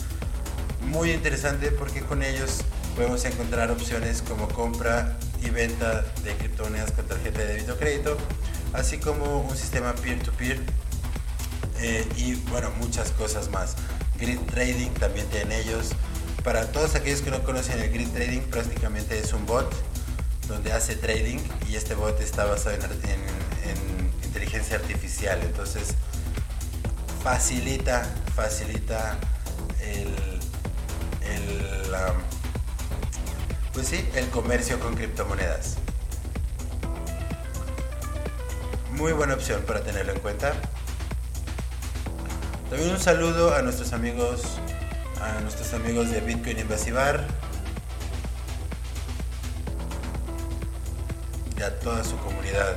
muy 0.87 1.11
interesante 1.11 1.69
porque 1.71 2.01
con 2.01 2.23
ellos 2.23 2.61
podemos 2.95 3.23
encontrar 3.25 3.69
opciones 3.71 4.21
como 4.21 4.47
compra 4.47 5.17
y 5.43 5.49
venta 5.49 6.03
de 6.23 6.35
criptomonedas 6.35 6.91
con 6.91 7.05
tarjeta 7.05 7.39
de 7.39 7.45
débito 7.45 7.73
o 7.73 7.77
crédito, 7.77 8.17
así 8.73 8.97
como 8.97 9.41
un 9.41 9.55
sistema 9.55 9.93
peer-to-peer 9.93 10.57
peer 10.57 10.87
eh, 11.79 12.07
y 12.17 12.33
bueno, 12.49 12.71
muchas 12.79 13.11
cosas 13.11 13.49
más. 13.49 13.75
Grid 14.19 14.39
Trading 14.51 14.89
también 14.91 15.27
tienen 15.27 15.51
ellos. 15.51 15.91
Para 16.47 16.65
todos 16.71 16.95
aquellos 16.95 17.21
que 17.21 17.29
no 17.29 17.43
conocen 17.43 17.77
el 17.81 17.91
Grid 17.91 18.07
Trading, 18.07 18.39
prácticamente 18.39 19.19
es 19.19 19.33
un 19.33 19.45
bot 19.45 19.69
donde 20.47 20.71
hace 20.71 20.95
trading 20.95 21.39
y 21.67 21.75
este 21.75 21.93
bot 21.93 22.21
está 22.21 22.45
basado 22.45 22.73
en, 22.77 24.13
inteligencia 24.23 24.77
artificial. 24.77 25.41
Entonces 25.43 25.89
facilita, 27.21 28.07
facilita 28.33 29.17
el, 29.81 30.07
pues 33.73 33.89
sí, 33.89 34.07
el 34.15 34.29
comercio 34.29 34.79
con 34.79 34.95
criptomonedas. 34.95 35.75
Muy 38.93 39.11
buena 39.11 39.33
opción 39.33 39.63
para 39.63 39.83
tenerlo 39.83 40.13
en 40.13 40.19
cuenta. 40.21 40.53
También 42.69 42.91
un 42.91 42.99
saludo 43.01 43.53
a 43.53 43.61
nuestros 43.63 43.91
amigos, 43.91 44.61
a 45.21 45.39
nuestros 45.41 45.73
amigos 45.73 46.09
de 46.11 46.21
Bitcoin 46.21 46.59
Invasivar 46.59 47.27
y 51.57 51.61
a 51.61 51.79
toda 51.79 52.03
su 52.03 52.17
comunidad. 52.17 52.75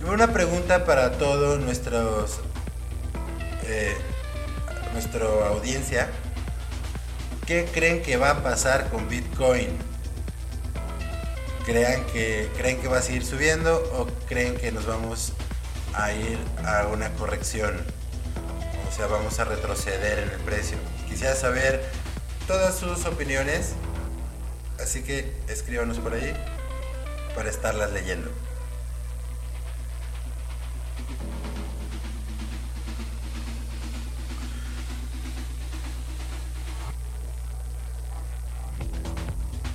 Y 0.00 0.04
una 0.04 0.32
pregunta 0.32 0.84
para 0.84 1.12
todos 1.12 1.60
nuestros 1.60 2.40
eh, 3.64 3.96
nuestra 4.92 5.26
audiencia. 5.48 6.08
¿Qué 7.46 7.68
creen 7.72 8.02
que 8.02 8.16
va 8.16 8.30
a 8.30 8.42
pasar 8.42 8.88
con 8.90 9.08
Bitcoin? 9.08 9.68
crean 11.66 12.04
que, 12.06 12.48
creen 12.56 12.80
que 12.80 12.86
va 12.86 12.98
a 12.98 13.02
seguir 13.02 13.24
subiendo 13.24 13.76
o 13.98 14.06
creen 14.28 14.56
que 14.56 14.70
nos 14.70 14.86
vamos 14.86 15.32
a 15.94 16.12
ir 16.12 16.38
a 16.64 16.86
una 16.86 17.10
corrección. 17.14 17.84
O 18.88 18.92
sea, 18.92 19.06
vamos 19.08 19.38
a 19.38 19.44
retroceder 19.44 20.20
en 20.20 20.30
el 20.30 20.40
precio. 20.40 20.78
Quisiera 21.08 21.34
saber 21.34 21.84
todas 22.46 22.78
sus 22.78 23.04
opiniones, 23.04 23.72
así 24.80 25.02
que 25.02 25.34
escríbanos 25.48 25.98
por 25.98 26.14
ahí 26.14 26.34
para 27.34 27.50
estarlas 27.50 27.92
leyendo. 27.92 28.30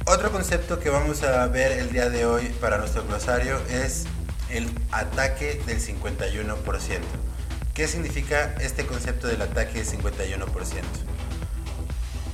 Otro 0.06 0.32
concepto 0.32 0.80
que 0.80 0.90
vamos 0.90 1.24
a 1.24 1.48
ver 1.48 1.72
el 1.72 1.92
día 1.92 2.10
de 2.10 2.26
hoy 2.26 2.48
para 2.60 2.78
nuestro 2.78 3.04
glosario 3.06 3.60
es 3.70 4.06
el 4.50 4.70
ataque 4.92 5.62
del 5.66 5.80
51%. 5.80 7.31
¿Qué 7.74 7.88
significa 7.88 8.54
este 8.60 8.86
concepto 8.86 9.28
del 9.28 9.42
ataque 9.42 9.84
del 9.84 9.88
51%? 9.88 10.46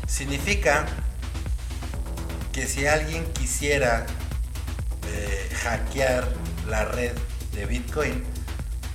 Significa 0.07 0.85
que 2.51 2.65
si 2.65 2.87
alguien 2.87 3.23
quisiera 3.33 4.05
eh, 5.07 5.49
hackear 5.61 6.27
la 6.67 6.85
red 6.85 7.13
de 7.53 7.65
Bitcoin, 7.65 8.23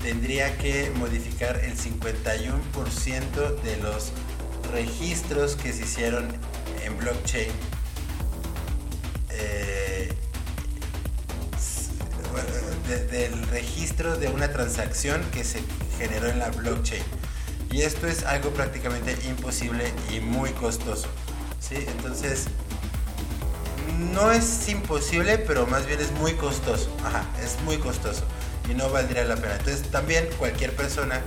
tendría 0.00 0.56
que 0.58 0.90
modificar 0.96 1.58
el 1.58 1.76
51% 1.76 3.62
de 3.62 3.76
los 3.76 4.12
registros 4.72 5.54
que 5.54 5.72
se 5.72 5.84
hicieron 5.84 6.28
en 6.84 6.96
blockchain 6.98 7.52
del 13.12 13.46
registro 13.48 14.16
de 14.16 14.28
una 14.28 14.52
transacción 14.52 15.22
que 15.32 15.44
se 15.44 15.60
generó 16.02 16.28
en 16.28 16.40
la 16.40 16.50
blockchain. 16.50 17.02
Y 17.70 17.82
esto 17.82 18.06
es 18.06 18.24
algo 18.24 18.50
prácticamente 18.50 19.16
imposible 19.28 19.92
y 20.12 20.20
muy 20.20 20.50
costoso. 20.50 21.06
¿sí? 21.60 21.76
Entonces, 21.76 22.46
no 24.12 24.32
es 24.32 24.68
imposible, 24.68 25.38
pero 25.38 25.66
más 25.66 25.86
bien 25.86 26.00
es 26.00 26.10
muy 26.12 26.34
costoso. 26.34 26.94
Ajá, 27.04 27.24
es 27.42 27.60
muy 27.62 27.78
costoso 27.78 28.24
y 28.68 28.74
no 28.74 28.90
valdría 28.90 29.24
la 29.24 29.36
pena. 29.36 29.54
Entonces, 29.56 29.82
también 29.90 30.28
cualquier 30.38 30.74
persona 30.74 31.20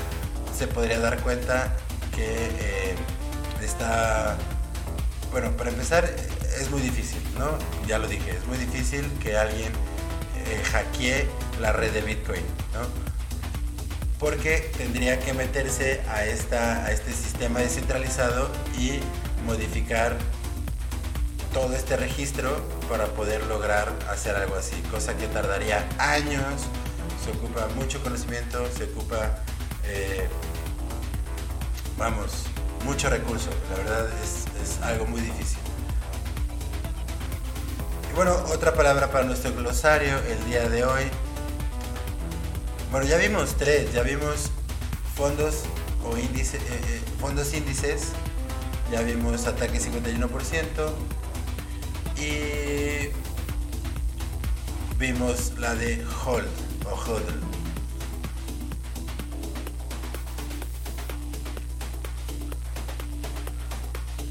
se 0.58 0.68
podría 0.68 1.00
dar 1.00 1.20
cuenta 1.22 1.76
que 2.14 2.26
eh, 2.26 2.96
está. 3.62 4.38
Bueno, 5.32 5.52
para 5.52 5.70
empezar, 5.70 6.06
es 6.60 6.70
muy 6.70 6.82
difícil, 6.82 7.20
¿no? 7.40 7.58
Ya 7.88 7.98
lo 7.98 8.08
dije, 8.08 8.32
es 8.32 8.46
muy 8.46 8.58
difícil 8.58 9.10
que 9.22 9.38
alguien 9.38 9.72
eh, 10.38 10.62
hackee 10.72 11.28
la 11.60 11.74
red 11.74 11.92
de 11.92 12.02
Bitcoin, 12.02 12.44
¿no? 12.74 13.15
Porque 14.26 14.72
tendría 14.76 15.20
que 15.20 15.34
meterse 15.34 16.02
a, 16.10 16.26
esta, 16.26 16.84
a 16.84 16.92
este 16.92 17.12
sistema 17.14 17.60
descentralizado 17.60 18.50
y 18.76 19.00
modificar 19.46 20.18
todo 21.54 21.76
este 21.76 21.96
registro 21.96 22.60
para 22.90 23.06
poder 23.06 23.46
lograr 23.46 23.94
hacer 24.10 24.36
algo 24.36 24.56
así, 24.56 24.82
cosa 24.90 25.16
que 25.16 25.28
tardaría 25.28 25.88
años, 26.00 26.44
se 27.24 27.38
ocupa 27.38 27.68
mucho 27.76 28.02
conocimiento, 28.02 28.68
se 28.76 28.86
ocupa, 28.86 29.44
eh, 29.84 30.28
vamos, 31.96 32.46
mucho 32.84 33.12
recurso, 33.12 33.52
la 33.70 33.78
verdad 33.78 34.10
es, 34.24 34.46
es 34.60 34.82
algo 34.82 35.06
muy 35.06 35.22
difícil. 35.22 35.60
Y 38.12 38.16
bueno, 38.16 38.34
otra 38.52 38.74
palabra 38.74 39.12
para 39.12 39.24
nuestro 39.24 39.54
glosario 39.54 40.18
el 40.18 40.44
día 40.46 40.68
de 40.68 40.84
hoy 40.84 41.12
bueno, 42.96 43.10
ya 43.10 43.18
vimos 43.18 43.58
tres, 43.58 43.92
ya 43.92 44.04
vimos 44.04 44.52
fondos 45.18 45.64
o 46.06 46.18
índice, 46.18 46.56
eh, 46.56 46.62
eh, 46.70 47.02
fondos 47.20 47.54
índices, 47.54 48.14
ya 48.90 49.02
vimos 49.02 49.48
ataque 49.48 49.82
51% 49.82 50.94
y 52.16 53.10
vimos 54.98 55.52
la 55.60 55.76
de 55.76 56.06
hold 56.26 56.48
o 56.86 56.96
hodl. 56.96 57.42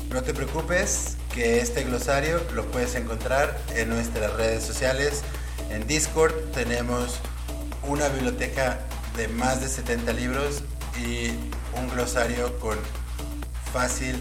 No 0.09 0.23
te 0.23 0.33
preocupes 0.33 1.19
que 1.35 1.61
este 1.61 1.85
glosario 1.85 2.41
lo 2.55 2.65
puedes 2.71 2.95
encontrar 2.95 3.61
en 3.75 3.91
nuestras 3.91 4.33
redes 4.33 4.65
sociales. 4.65 5.23
En 5.69 5.87
Discord 5.87 6.33
tenemos 6.55 7.21
una 7.87 8.09
biblioteca 8.09 8.81
de 9.17 9.29
más 9.29 9.61
de 9.61 9.69
70 9.69 10.13
libros 10.13 10.63
y 10.99 11.29
un 11.79 11.89
glosario 11.93 12.59
con 12.59 12.79
fácil 13.73 14.17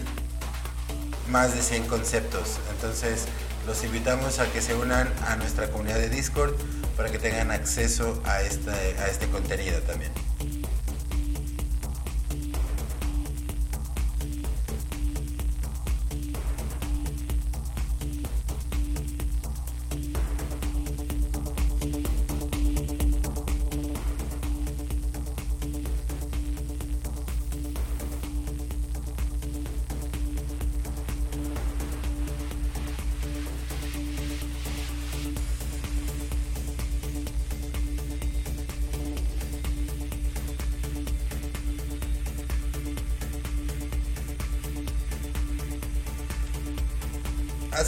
más 1.28 1.54
de 1.54 1.62
100 1.62 1.86
conceptos. 1.86 2.58
Entonces 2.70 3.26
los 3.66 3.82
invitamos 3.84 4.38
a 4.38 4.46
que 4.46 4.60
se 4.60 4.74
unan 4.74 5.12
a 5.26 5.36
nuestra 5.36 5.70
comunidad 5.70 5.98
de 5.98 6.10
Discord 6.10 6.54
para 6.96 7.10
que 7.10 7.18
tengan 7.18 7.50
acceso 7.50 8.20
a 8.24 8.42
este, 8.42 8.70
a 8.70 9.08
este 9.08 9.28
contenido 9.28 9.80
también. 9.82 10.12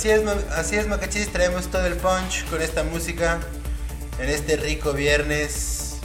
Así 0.07 0.15
es, 0.15 0.23
así 0.53 0.77
es, 0.77 0.87
Macachis. 0.87 1.33
Traemos 1.33 1.67
todo 1.67 1.85
el 1.85 1.97
punch 1.97 2.49
con 2.49 2.63
esta 2.63 2.85
música 2.85 3.41
en 4.21 4.29
este 4.29 4.57
rico 4.57 4.93
viernes. 4.93 5.97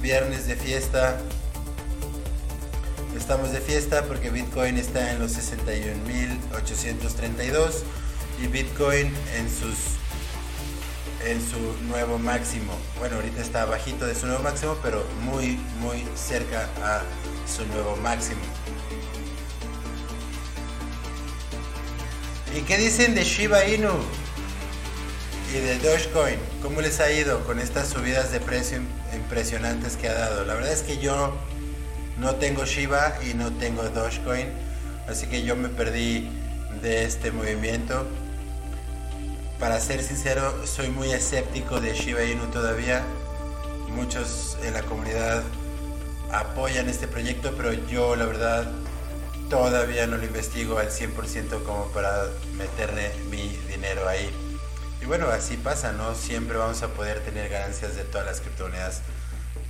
Viernes 0.00 0.46
de 0.46 0.56
fiesta. 0.56 1.18
Estamos 3.14 3.52
de 3.52 3.60
fiesta 3.60 4.04
porque 4.04 4.30
Bitcoin 4.30 4.78
está 4.78 5.12
en 5.12 5.18
los 5.18 5.32
61.832 5.32 7.82
y 8.42 8.46
Bitcoin 8.46 9.12
en 9.36 9.50
sus 9.50 9.76
en 11.26 11.46
su 11.46 11.58
nuevo 11.88 12.18
máximo. 12.18 12.72
Bueno, 12.98 13.16
ahorita 13.16 13.42
está 13.42 13.66
bajito 13.66 14.06
de 14.06 14.14
su 14.14 14.26
nuevo 14.26 14.42
máximo, 14.42 14.78
pero 14.82 15.04
muy 15.20 15.58
muy 15.80 16.02
cerca 16.14 16.70
a 16.82 17.02
su 17.46 17.66
nuevo 17.66 17.94
máximo. 17.96 18.40
¿Y 22.56 22.62
qué 22.62 22.78
dicen 22.78 23.14
de 23.14 23.22
Shiba 23.22 23.66
Inu 23.66 23.90
y 25.54 25.58
de 25.58 25.78
Dogecoin? 25.78 26.38
¿Cómo 26.62 26.80
les 26.80 27.00
ha 27.00 27.12
ido 27.12 27.44
con 27.44 27.60
estas 27.60 27.88
subidas 27.88 28.32
de 28.32 28.40
precio 28.40 28.78
impresionantes 29.14 29.98
que 29.98 30.08
ha 30.08 30.14
dado? 30.14 30.42
La 30.46 30.54
verdad 30.54 30.72
es 30.72 30.80
que 30.80 30.96
yo 30.96 31.34
no 32.18 32.36
tengo 32.36 32.64
Shiba 32.64 33.18
y 33.30 33.34
no 33.34 33.52
tengo 33.52 33.82
Dogecoin, 33.82 34.48
así 35.06 35.26
que 35.26 35.42
yo 35.42 35.54
me 35.54 35.68
perdí 35.68 36.30
de 36.80 37.04
este 37.04 37.30
movimiento. 37.30 38.06
Para 39.60 39.78
ser 39.78 40.02
sincero, 40.02 40.66
soy 40.66 40.88
muy 40.88 41.10
escéptico 41.10 41.78
de 41.78 41.92
Shiba 41.92 42.24
Inu 42.24 42.46
todavía. 42.46 43.04
Muchos 43.90 44.56
en 44.64 44.72
la 44.72 44.80
comunidad 44.80 45.42
apoyan 46.32 46.88
este 46.88 47.06
proyecto, 47.06 47.52
pero 47.54 47.74
yo 47.74 48.16
la 48.16 48.24
verdad 48.24 48.72
todavía 49.48 50.06
no 50.06 50.16
lo 50.16 50.24
investigo 50.24 50.78
al 50.78 50.90
100% 50.90 51.62
como 51.64 51.86
para 51.88 52.26
meterle 52.56 53.12
mi 53.30 53.48
dinero 53.68 54.08
ahí. 54.08 54.30
Y 55.00 55.06
bueno, 55.06 55.28
así 55.28 55.56
pasa, 55.56 55.92
¿no? 55.92 56.14
Siempre 56.14 56.56
vamos 56.56 56.82
a 56.82 56.88
poder 56.88 57.20
tener 57.20 57.48
ganancias 57.48 57.94
de 57.96 58.04
todas 58.04 58.26
las 58.26 58.40
criptomonedas 58.40 59.02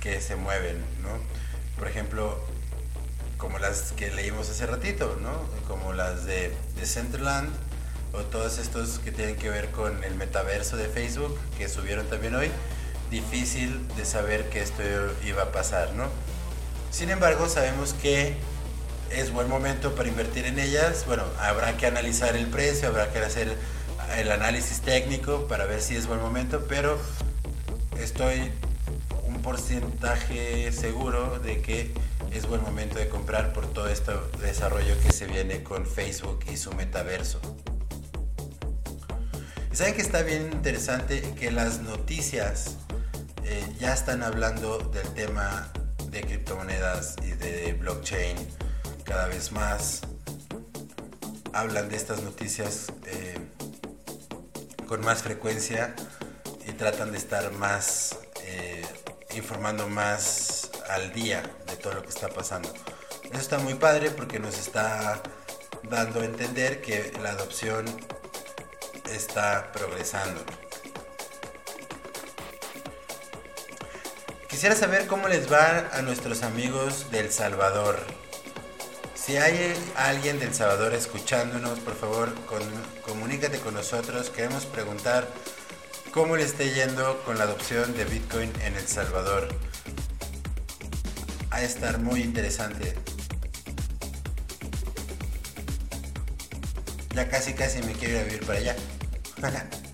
que 0.01 0.21
se 0.21 0.35
mueven, 0.35 0.77
¿no? 1.01 1.09
Por 1.77 1.87
ejemplo, 1.87 2.39
como 3.37 3.59
las 3.59 3.91
que 3.91 4.09
leímos 4.09 4.49
hace 4.49 4.65
ratito, 4.65 5.17
¿no? 5.21 5.31
Como 5.67 5.93
las 5.93 6.25
de, 6.25 6.53
de 6.75 6.85
Centerland 6.85 7.49
o 8.13 8.21
todos 8.21 8.57
estos 8.57 8.99
que 8.99 9.11
tienen 9.11 9.35
que 9.35 9.49
ver 9.49 9.69
con 9.71 10.03
el 10.03 10.15
metaverso 10.15 10.77
de 10.77 10.87
Facebook 10.87 11.37
que 11.57 11.69
subieron 11.69 12.07
también 12.07 12.35
hoy. 12.35 12.49
Difícil 13.11 13.87
de 13.95 14.05
saber 14.05 14.49
que 14.49 14.61
esto 14.61 14.81
iba 15.23 15.43
a 15.43 15.51
pasar, 15.51 15.93
¿no? 15.93 16.05
Sin 16.89 17.09
embargo, 17.09 17.47
sabemos 17.47 17.93
que 17.93 18.35
es 19.11 19.31
buen 19.31 19.49
momento 19.49 19.95
para 19.95 20.09
invertir 20.09 20.45
en 20.45 20.59
ellas. 20.59 21.05
Bueno, 21.05 21.23
habrá 21.39 21.77
que 21.77 21.85
analizar 21.85 22.35
el 22.35 22.47
precio, 22.47 22.89
habrá 22.89 23.11
que 23.11 23.19
hacer 23.19 23.55
el 24.17 24.31
análisis 24.31 24.81
técnico 24.81 25.47
para 25.47 25.65
ver 25.65 25.81
si 25.81 25.95
es 25.95 26.07
buen 26.07 26.21
momento, 26.21 26.65
pero 26.67 26.97
estoy 27.99 28.51
un 29.25 29.41
porcentaje 29.41 30.71
seguro 30.71 31.39
de 31.39 31.61
que 31.61 31.93
es 32.31 32.47
buen 32.47 32.61
momento 32.61 32.97
de 32.99 33.09
comprar 33.09 33.53
por 33.53 33.67
todo 33.67 33.87
este 33.87 34.11
desarrollo 34.41 34.95
que 35.01 35.11
se 35.11 35.25
viene 35.25 35.63
con 35.63 35.85
Facebook 35.85 36.39
y 36.51 36.57
su 36.57 36.71
metaverso. 36.73 37.39
¿Saben 39.71 39.93
que 39.93 40.01
está 40.01 40.23
bien 40.23 40.49
interesante 40.51 41.21
que 41.37 41.51
las 41.51 41.81
noticias 41.81 42.77
eh, 43.43 43.63
ya 43.79 43.93
están 43.93 44.23
hablando 44.23 44.79
del 44.79 45.07
tema 45.09 45.71
de 46.09 46.21
criptomonedas 46.21 47.15
y 47.21 47.31
de 47.31 47.73
blockchain 47.73 48.35
cada 49.07 49.27
vez 49.27 49.51
más? 49.51 50.01
Hablan 51.53 51.89
de 51.89 51.95
estas 51.95 52.21
noticias 52.21 52.87
eh, 53.05 53.37
con 54.87 55.01
más 55.01 55.23
frecuencia 55.23 55.95
y 56.67 56.73
tratan 56.73 57.11
de 57.11 57.17
estar 57.17 57.51
más 57.53 58.19
eh, 58.43 58.85
informando 59.35 59.87
más 59.87 60.69
al 60.89 61.13
día 61.13 61.41
de 61.67 61.77
todo 61.77 61.93
lo 61.93 62.03
que 62.03 62.09
está 62.09 62.27
pasando. 62.27 62.71
Eso 63.23 63.39
está 63.39 63.57
muy 63.59 63.75
padre 63.75 64.11
porque 64.11 64.39
nos 64.39 64.57
está 64.59 65.21
dando 65.89 66.19
a 66.19 66.25
entender 66.25 66.81
que 66.81 67.13
la 67.21 67.31
adopción 67.31 67.85
está 69.09 69.71
progresando. 69.71 70.41
Quisiera 74.49 74.75
saber 74.75 75.07
cómo 75.07 75.27
les 75.27 75.51
va 75.51 75.89
a 75.93 76.01
nuestros 76.01 76.43
amigos 76.43 77.09
del 77.11 77.31
Salvador. 77.31 78.16
Si 79.27 79.35
hay 79.35 79.73
alguien 79.97 80.39
del 80.39 80.53
Salvador 80.53 80.93
escuchándonos, 80.93 81.79
por 81.79 81.95
favor, 81.95 82.33
comunícate 83.05 83.59
con 83.59 83.73
nosotros. 83.73 84.29
Queremos 84.29 84.65
preguntar 84.65 85.27
cómo 86.13 86.37
le 86.37 86.43
está 86.43 86.63
yendo 86.63 87.21
con 87.25 87.37
la 87.37 87.43
adopción 87.43 87.93
de 87.97 88.05
Bitcoin 88.05 88.49
en 88.63 88.77
El 88.77 88.87
Salvador. 88.87 89.49
a 91.51 91.61
estar 91.61 91.99
muy 91.99 92.21
interesante. 92.21 92.95
Ya 97.13 97.27
casi 97.27 97.53
casi 97.53 97.81
me 97.83 97.91
quiero 97.91 98.13
ir 98.13 98.21
a 98.21 98.23
vivir 98.23 98.45
para 98.45 98.59
allá. 98.59 98.75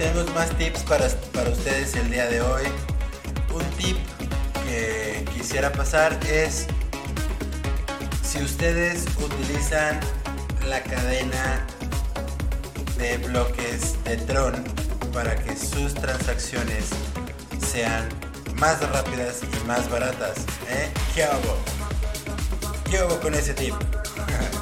tenemos 0.00 0.34
más 0.34 0.48
tips 0.56 0.82
para, 0.84 1.06
para 1.34 1.50
ustedes 1.50 1.94
el 1.94 2.10
día 2.10 2.26
de 2.26 2.40
hoy. 2.40 2.62
Un 3.52 3.62
tip 3.76 3.98
que 4.64 5.26
quisiera 5.36 5.70
pasar 5.72 6.18
es 6.26 6.66
si 8.22 8.42
ustedes 8.42 9.04
utilizan 9.18 10.00
la 10.66 10.82
cadena 10.82 11.66
de 12.96 13.18
bloques 13.18 14.02
de 14.04 14.16
Tron 14.16 14.64
para 15.12 15.36
que 15.36 15.54
sus 15.54 15.92
transacciones 15.92 16.86
sean 17.70 18.08
más 18.54 18.80
rápidas 18.88 19.40
y 19.42 19.66
más 19.66 19.90
baratas. 19.90 20.38
¿eh? 20.70 20.88
¿Qué 21.14 21.24
hago? 21.24 21.58
¿Qué 22.90 22.96
hago 22.96 23.20
con 23.20 23.34
ese 23.34 23.52
tip? 23.52 23.74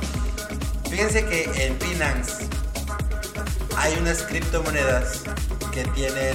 Fíjense 0.90 1.24
que 1.26 1.44
en 1.64 1.78
Binance 1.78 2.47
hay 3.78 3.96
unas 4.00 4.22
criptomonedas 4.24 5.22
que 5.72 5.84
tienen 5.94 6.34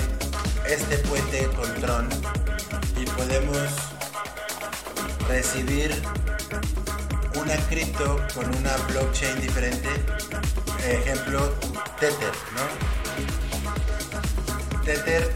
este 0.65 0.97
puente 0.99 1.45
con 1.49 1.73
Tron 1.81 2.07
y 2.97 3.05
podemos 3.05 3.57
recibir 5.27 5.91
una 7.35 7.55
cripto 7.67 8.25
con 8.33 8.45
una 8.55 8.77
blockchain 8.89 9.41
diferente, 9.41 9.89
ejemplo 10.87 11.53
Tether, 11.99 12.31
¿no? 12.55 12.63
Tether 14.85 15.29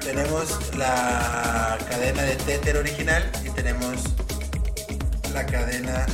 tenemos 0.00 0.74
la 0.76 1.78
cadena 1.88 2.22
de 2.22 2.36
Tether 2.36 2.76
original 2.76 3.32
y 3.42 3.48
tenemos 3.50 3.96
la 5.32 5.46
cadena 5.46 6.04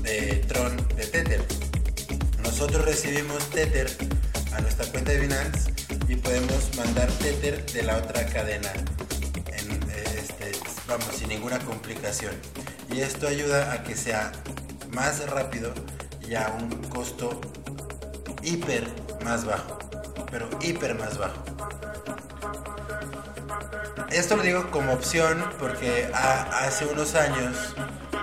de 0.00 0.42
Tron 0.48 0.76
de 0.96 1.06
Tether 1.06 1.43
nosotros 2.56 2.84
recibimos 2.84 3.50
Tether 3.50 3.90
a 4.52 4.60
nuestra 4.60 4.86
cuenta 4.86 5.10
de 5.10 5.18
Binance 5.18 5.72
y 6.06 6.14
podemos 6.14 6.70
mandar 6.76 7.10
Tether 7.10 7.66
de 7.72 7.82
la 7.82 7.96
otra 7.96 8.24
cadena, 8.26 8.70
este, 9.48 10.52
vamos, 10.86 11.08
sin 11.16 11.30
ninguna 11.30 11.58
complicación. 11.58 12.32
Y 12.92 13.00
esto 13.00 13.26
ayuda 13.26 13.72
a 13.72 13.82
que 13.82 13.96
sea 13.96 14.30
más 14.92 15.28
rápido 15.30 15.74
y 16.28 16.36
a 16.36 16.56
un 16.56 16.70
costo 16.90 17.40
hiper 18.44 18.88
más 19.24 19.44
bajo, 19.44 19.76
pero 20.30 20.48
hiper 20.62 20.94
más 20.94 21.18
bajo. 21.18 21.42
Esto 24.10 24.36
lo 24.36 24.44
digo 24.44 24.70
como 24.70 24.92
opción 24.92 25.44
porque 25.58 26.08
hace 26.14 26.86
unos 26.86 27.16
años 27.16 27.74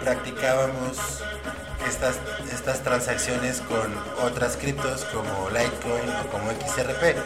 practicábamos 0.02 1.22
estas, 1.92 2.16
estas 2.54 2.84
transacciones 2.84 3.62
con 3.62 3.94
otras 4.24 4.56
criptos 4.58 5.04
como 5.06 5.50
Litecoin 5.50 6.10
o 6.10 6.28
como 6.32 6.50
XRP. 6.52 7.18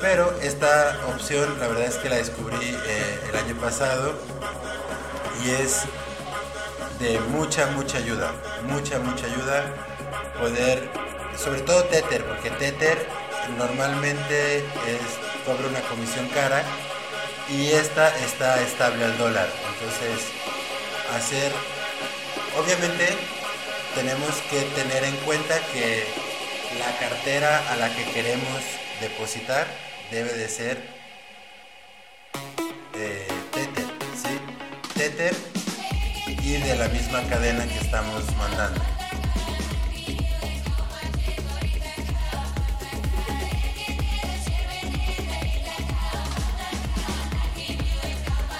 Pero 0.00 0.34
esta 0.42 0.98
opción 1.08 1.58
la 1.60 1.68
verdad 1.68 1.84
es 1.84 1.96
que 1.96 2.08
la 2.08 2.16
descubrí 2.16 2.76
eh, 2.86 3.20
el 3.30 3.36
año 3.36 3.54
pasado 3.60 4.12
y 5.44 5.50
es 5.50 5.82
de 6.98 7.20
mucha, 7.20 7.66
mucha 7.68 7.98
ayuda. 7.98 8.32
Mucha, 8.68 8.98
mucha 8.98 9.26
ayuda 9.26 9.64
poder, 10.38 10.88
sobre 11.36 11.60
todo 11.60 11.84
Tether, 11.84 12.24
porque 12.24 12.50
Tether 12.50 13.06
normalmente 13.56 14.58
es, 14.58 15.44
cobra 15.46 15.68
una 15.68 15.80
comisión 15.82 16.28
cara 16.28 16.62
y 17.48 17.70
esta 17.70 18.08
está 18.18 18.60
estable 18.60 19.04
al 19.04 19.16
dólar. 19.18 19.48
Entonces, 19.72 20.28
hacer, 21.16 21.52
obviamente 22.58 23.16
tenemos 23.94 24.34
que 24.50 24.60
tener 24.74 25.04
en 25.04 25.16
cuenta 25.18 25.58
que 25.72 26.04
la 26.78 26.98
cartera 26.98 27.72
a 27.72 27.76
la 27.76 27.94
que 27.94 28.04
queremos 28.12 28.60
depositar 29.00 29.66
debe 30.10 30.32
de 30.32 30.48
ser 30.48 30.82
eh, 32.94 33.28
Tether, 34.94 35.34
y 36.26 36.52
de 36.52 36.76
la 36.76 36.88
misma 36.88 37.22
cadena 37.28 37.66
que 37.66 37.78
estamos 37.78 38.22
mandando. 38.36 38.80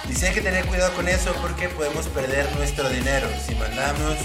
Y 0.09 0.13
sí 0.13 0.25
hay 0.25 0.33
que 0.33 0.41
tener 0.41 0.65
cuidado 0.65 0.93
con 0.93 1.07
eso 1.07 1.33
porque 1.41 1.69
podemos 1.69 2.07
perder 2.07 2.53
nuestro 2.55 2.89
dinero. 2.89 3.27
Si 3.45 3.55
mandamos 3.55 4.17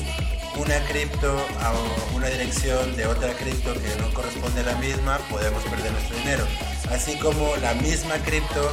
una 0.60 0.78
cripto 0.80 1.38
a 1.62 1.72
una 2.14 2.26
dirección 2.26 2.94
de 2.94 3.06
otra 3.06 3.32
cripto 3.32 3.72
que 3.72 3.96
no 3.98 4.12
corresponde 4.12 4.60
a 4.60 4.64
la 4.64 4.74
misma, 4.76 5.16
podemos 5.30 5.62
perder 5.64 5.90
nuestro 5.90 6.16
dinero. 6.18 6.46
Así 6.90 7.18
como 7.18 7.56
la 7.56 7.72
misma 7.74 8.16
cripto 8.26 8.70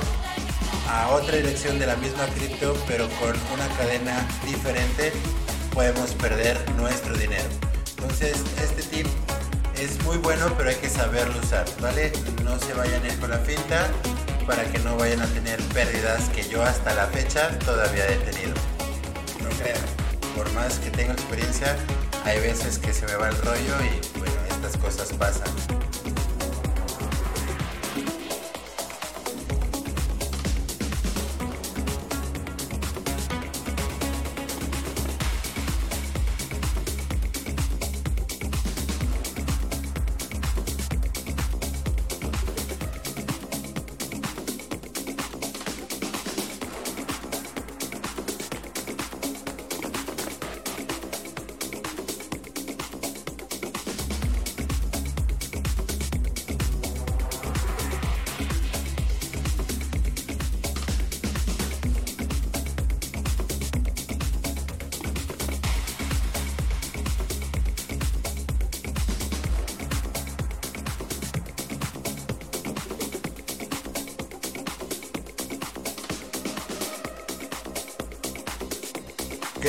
a 0.89 1.09
otra 1.11 1.37
dirección 1.37 1.79
de 1.79 1.85
la 1.85 1.95
misma 1.95 2.25
cripto, 2.35 2.75
pero 2.87 3.07
con 3.21 3.35
una 3.53 3.67
cadena 3.77 4.27
diferente, 4.45 5.13
podemos 5.73 6.11
perder 6.11 6.57
nuestro 6.71 7.15
dinero. 7.17 7.47
Entonces, 7.91 8.43
este 8.61 8.83
tip 8.83 9.07
es 9.79 10.03
muy 10.03 10.17
bueno, 10.17 10.53
pero 10.57 10.69
hay 10.69 10.75
que 10.75 10.89
saberlo 10.89 11.39
usar, 11.39 11.65
¿vale? 11.79 12.11
No 12.43 12.59
se 12.59 12.73
vayan 12.73 13.01
a 13.03 13.07
ir 13.07 13.17
con 13.19 13.29
la 13.29 13.39
finta 13.39 13.87
para 14.45 14.65
que 14.65 14.79
no 14.79 14.97
vayan 14.97 15.21
a 15.21 15.27
tener 15.27 15.61
pérdidas 15.69 16.27
que 16.29 16.43
yo 16.49 16.63
hasta 16.63 16.93
la 16.95 17.07
fecha 17.07 17.57
todavía 17.59 18.05
he 18.07 18.17
tenido. 18.17 18.55
No 19.41 19.49
crean, 19.61 19.79
por 20.37 20.53
más 20.53 20.77
que 20.77 20.91
tenga 20.91 21.13
experiencia, 21.13 21.75
hay 22.23 22.39
veces 22.39 22.77
que 22.77 22.93
se 22.93 23.07
me 23.07 23.15
va 23.15 23.29
el 23.29 23.37
rollo 23.37 23.75
y 23.81 24.19
bueno, 24.19 24.35
estas 24.47 24.77
cosas 24.77 25.11
pasan. 25.13 25.86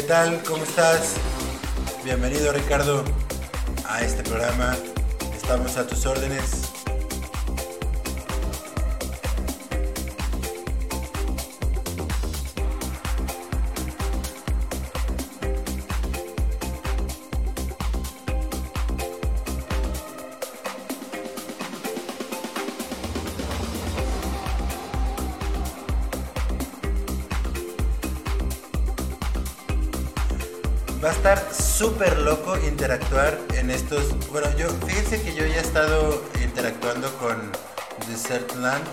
Tal? 0.08 0.42
¿Cómo 0.48 0.64
estás? 0.64 1.16
Bienvenido 2.02 2.50
Ricardo 2.50 3.04
a 3.86 4.00
este 4.00 4.22
programa. 4.22 4.74
Estamos 5.36 5.76
a 5.76 5.86
tus 5.86 6.06
órdenes. 6.06 6.77
Súper 31.98 32.18
loco 32.18 32.56
interactuar 32.58 33.36
en 33.56 33.72
estos. 33.72 34.16
Bueno, 34.30 34.46
yo 34.56 34.68
fíjense 34.86 35.20
que 35.20 35.34
yo 35.34 35.44
ya 35.44 35.56
he 35.56 35.60
estado 35.60 36.22
interactuando 36.44 37.12
con 37.14 37.50
Desertland 38.06 38.84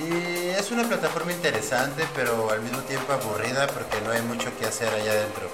y 0.00 0.48
es 0.48 0.72
una 0.72 0.82
plataforma 0.82 1.30
interesante, 1.30 2.04
pero 2.16 2.50
al 2.50 2.60
mismo 2.62 2.80
tiempo 2.80 3.12
aburrida 3.12 3.68
porque 3.68 4.00
no 4.04 4.10
hay 4.10 4.22
mucho 4.22 4.50
que 4.58 4.66
hacer 4.66 4.88
allá 4.88 5.12
adentro. 5.12 5.48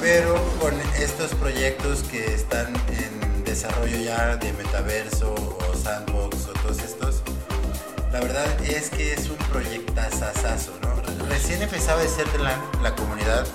Pero 0.00 0.34
con 0.60 0.74
estos 0.98 1.32
proyectos 1.36 2.02
que 2.02 2.34
están 2.34 2.74
en 2.88 3.44
desarrollo 3.44 3.98
ya 3.98 4.36
de 4.36 4.52
metaverso 4.54 5.34
o 5.34 5.76
sandbox 5.76 6.48
o 6.48 6.52
todos 6.62 6.78
estos, 6.80 7.22
la 8.12 8.18
verdad 8.18 8.46
es 8.64 8.90
que 8.90 9.12
es 9.12 9.30
un 9.30 9.36
proyectazazazo, 9.52 10.72
¿no? 10.82 11.26
Recién 11.28 11.62
empezaba 11.62 12.02
Desertland, 12.02 12.82
la 12.82 12.92
comunidad 12.96 13.46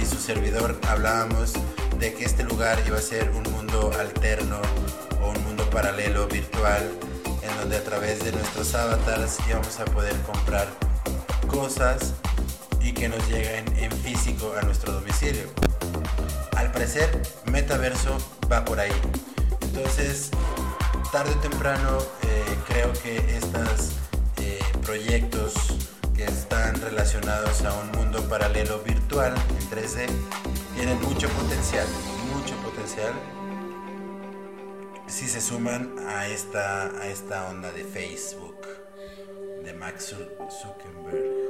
y 0.00 0.04
su 0.04 0.16
servidor 0.16 0.78
hablábamos 0.88 1.52
de 1.98 2.14
que 2.14 2.24
este 2.24 2.44
lugar 2.44 2.78
iba 2.86 2.98
a 2.98 3.02
ser 3.02 3.30
un 3.30 3.42
mundo 3.52 3.90
alterno 3.98 4.60
o 5.22 5.30
un 5.30 5.44
mundo 5.44 5.68
paralelo 5.70 6.26
virtual 6.28 6.90
en 7.42 7.56
donde 7.58 7.76
a 7.76 7.84
través 7.84 8.24
de 8.24 8.32
nuestros 8.32 8.74
avatars 8.74 9.38
íbamos 9.48 9.78
a 9.80 9.84
poder 9.86 10.14
comprar 10.22 10.68
cosas 11.46 12.14
y 12.80 12.92
que 12.92 13.08
nos 13.08 13.26
lleguen 13.28 13.64
en 13.78 13.90
físico 13.90 14.54
a 14.58 14.62
nuestro 14.62 14.92
domicilio. 14.92 15.44
Al 16.56 16.70
parecer, 16.72 17.22
metaverso 17.46 18.16
va 18.50 18.64
por 18.64 18.78
ahí. 18.78 18.92
Entonces, 19.62 20.30
tarde 21.10 21.32
o 21.32 21.40
temprano, 21.40 21.98
eh, 22.22 22.58
creo 22.68 22.92
que 22.92 23.16
estos 23.36 23.92
eh, 24.38 24.58
proyectos 24.84 25.65
están 26.26 26.80
relacionados 26.80 27.62
a 27.64 27.74
un 27.74 27.90
mundo 27.92 28.28
paralelo 28.28 28.80
virtual 28.80 29.34
en 29.34 29.70
3D 29.70 30.06
tienen 30.74 31.00
mucho 31.02 31.28
potencial, 31.30 31.86
mucho 32.34 32.54
potencial 32.56 33.12
si 35.06 35.26
se 35.26 35.40
suman 35.40 35.94
a 36.06 36.26
esta, 36.26 36.88
a 37.00 37.06
esta 37.06 37.48
onda 37.48 37.70
de 37.72 37.84
Facebook, 37.84 38.66
de 39.64 39.72
Max 39.72 40.14
Zuckerberg. 40.50 41.45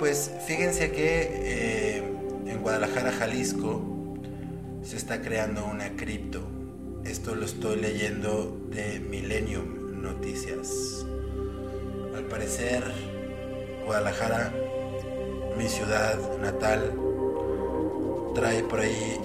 Pues 0.00 0.30
fíjense 0.46 0.92
que 0.92 1.28
eh, 1.30 1.98
en 2.46 2.62
Guadalajara, 2.62 3.12
Jalisco, 3.12 3.82
se 4.82 4.96
está 4.96 5.20
creando 5.20 5.66
una 5.66 5.94
cripto. 5.94 6.40
Esto 7.04 7.34
lo 7.34 7.44
estoy 7.44 7.76
leyendo 7.76 8.58
de 8.70 8.98
Millennium 8.98 10.00
Noticias. 10.00 11.04
Al 12.16 12.24
parecer, 12.24 12.82
Guadalajara, 13.84 14.54
mi 15.58 15.68
ciudad 15.68 16.18
natal, 16.38 16.94
trae 18.34 18.62
por 18.62 18.80
ahí 18.80 19.20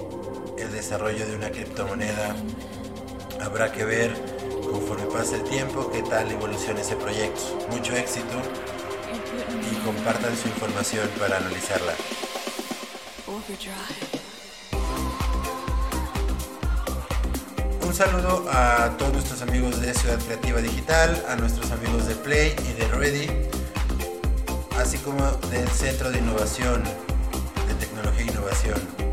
el 0.58 0.72
desarrollo 0.72 1.26
de 1.26 1.36
una 1.36 1.50
criptomoneda. 1.50 2.36
Habrá 3.40 3.72
que 3.72 3.86
ver 3.86 4.12
conforme 4.70 5.06
pase 5.06 5.36
el 5.36 5.44
tiempo 5.44 5.90
qué 5.90 6.02
tal 6.02 6.30
evoluciona 6.30 6.82
ese 6.82 6.96
proyecto. 6.96 7.66
Mucho 7.70 7.96
éxito 7.96 8.42
y 9.70 9.74
compartan 9.84 10.36
su 10.36 10.48
información 10.48 11.08
para 11.18 11.38
analizarla. 11.38 11.92
Un 17.82 17.94
saludo 17.94 18.46
a 18.50 18.96
todos 18.98 19.12
nuestros 19.12 19.42
amigos 19.42 19.80
de 19.80 19.94
Ciudad 19.94 20.18
Creativa 20.18 20.60
Digital, 20.60 21.24
a 21.28 21.36
nuestros 21.36 21.70
amigos 21.70 22.06
de 22.06 22.14
Play 22.16 22.54
y 22.68 22.72
de 22.72 22.88
Ready, 22.88 23.30
así 24.78 24.98
como 24.98 25.24
del 25.50 25.68
Centro 25.68 26.10
de 26.10 26.18
Innovación, 26.18 26.82
de 27.68 27.74
Tecnología 27.74 28.24
e 28.24 28.30
Innovación. 28.30 29.05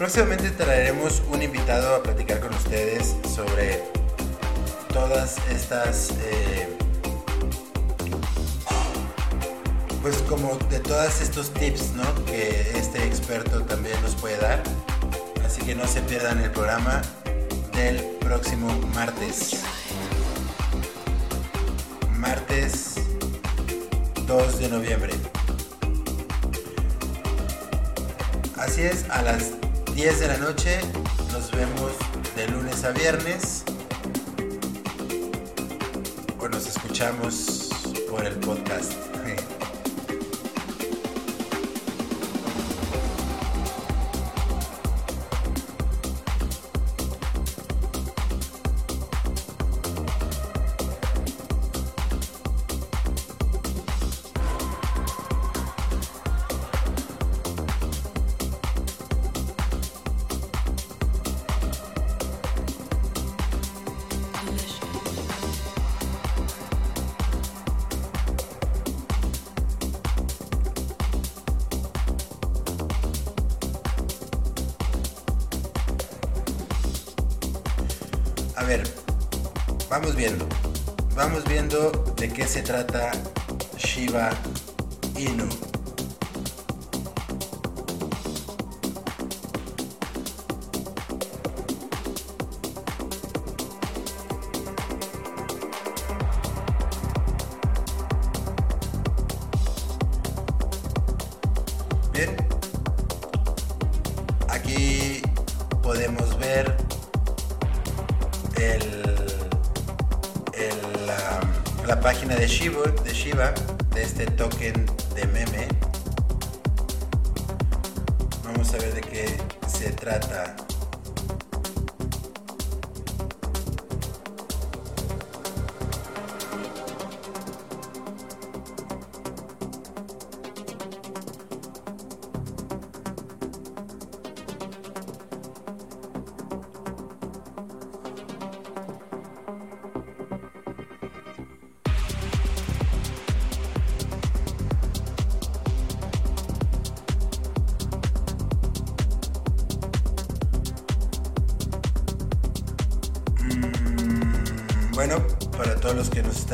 Próximamente 0.00 0.48
traeremos 0.52 1.22
un 1.30 1.42
invitado 1.42 1.94
a 1.94 2.02
platicar 2.02 2.40
con 2.40 2.54
ustedes 2.54 3.16
sobre 3.34 3.82
todas 4.94 5.36
estas 5.50 6.12
eh, 6.22 6.74
pues 10.00 10.16
como 10.26 10.56
de 10.70 10.78
todos 10.78 11.20
estos 11.20 11.52
tips, 11.52 11.92
¿no? 11.92 12.24
Que 12.24 12.72
este 12.78 13.04
experto 13.04 13.60
también 13.64 14.00
nos 14.00 14.14
puede 14.14 14.38
dar. 14.38 14.62
Así 15.44 15.60
que 15.60 15.74
no 15.74 15.86
se 15.86 16.00
pierdan 16.00 16.40
el 16.40 16.50
programa 16.50 17.02
del 17.74 18.00
próximo 18.20 18.72
martes. 18.94 19.60
Martes 22.16 22.94
2 24.26 24.58
de 24.60 24.68
noviembre. 24.70 25.12
Así 28.56 28.80
es, 28.80 29.04
a 29.10 29.20
las 29.20 29.60
10 30.00 30.18
de 30.18 30.28
la 30.28 30.38
noche 30.38 30.80
nos 31.30 31.50
vemos 31.50 31.92
de 32.34 32.48
lunes 32.48 32.84
a 32.84 32.90
viernes. 32.90 33.64
O 36.38 36.48
nos 36.48 36.66
escuchamos 36.66 37.68
por 38.08 38.24
el 38.24 38.34
podcast. 38.36 39.09
Vamos 80.00 80.16
viendo. 80.16 80.46
Vamos 81.14 81.44
viendo 81.44 81.90
de 82.16 82.30
qué 82.30 82.46
se 82.46 82.62
trata 82.62 83.10
Shiba 83.76 84.30
Inu. 85.18 85.69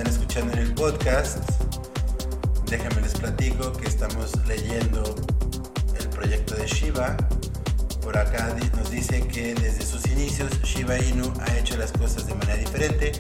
Escuchando 0.09 0.53
en 0.53 0.61
el 0.61 0.75
podcast, 0.75 1.39
déjenme 2.71 3.01
les 3.01 3.15
platico 3.15 3.73
que 3.73 3.89
estamos 3.89 4.33
leyendo 4.47 5.03
el 5.99 6.09
proyecto 6.09 6.55
de 6.55 6.67
Shiba. 6.67 7.17
Por 8.03 8.17
acá 8.17 8.55
nos 8.77 8.91
dice 8.91 9.27
que 9.27 9.55
desde 9.55 9.85
sus 9.85 10.07
inicios 10.07 10.51
Shiba 10.63 10.99
Inu 10.99 11.33
ha 11.41 11.57
hecho 11.59 11.77
las 11.77 11.93
cosas 11.93 12.27
de 12.27 12.35
manera 12.35 12.57
diferente, 12.57 13.13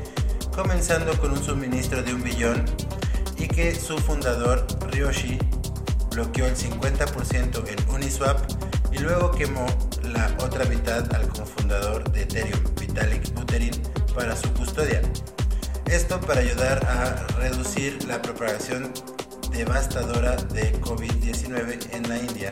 comenzando 0.55 1.18
con 1.18 1.32
un 1.32 1.43
suministro 1.43 2.03
de 2.03 2.14
un 2.14 2.22
billón 2.22 2.64
y 3.37 3.49
que 3.49 3.74
su 3.74 3.99
fundador 3.99 4.66
Ryoshi 4.93 5.39
bloqueó 6.11 6.47
el 6.47 6.57
50% 6.57 7.64
en 7.68 7.95
Uniswap 7.95 8.39
y 8.93 8.99
luego 8.99 9.32
quemó 9.32 9.66
la 10.03 10.34
otra 10.45 10.64
mitad 10.66 11.12
al 11.14 11.28
cofundador 11.28 12.11
de 12.12 12.22
Ethereum, 12.22 12.61
Vitalik 12.78 13.34
Buterin, 13.34 13.74
para 14.14 14.37
su 14.37 14.53
custodia. 14.53 15.03
Esto 15.91 16.20
para 16.20 16.41
ayudar 16.41 16.84
a 16.84 17.26
reducir 17.39 18.05
la 18.05 18.20
propagación 18.20 18.93
devastadora 19.53 20.34
de 20.37 20.72
COVID-19 20.80 21.95
en 21.95 22.09
la 22.09 22.18
India. 22.18 22.51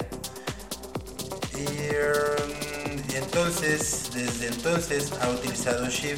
Y, 1.53 1.67
um, 1.67 3.17
entonces, 3.17 4.11
desde 4.15 4.47
entonces 4.47 5.13
ha 5.21 5.29
utilizado 5.31 5.87
SHIB 5.91 6.17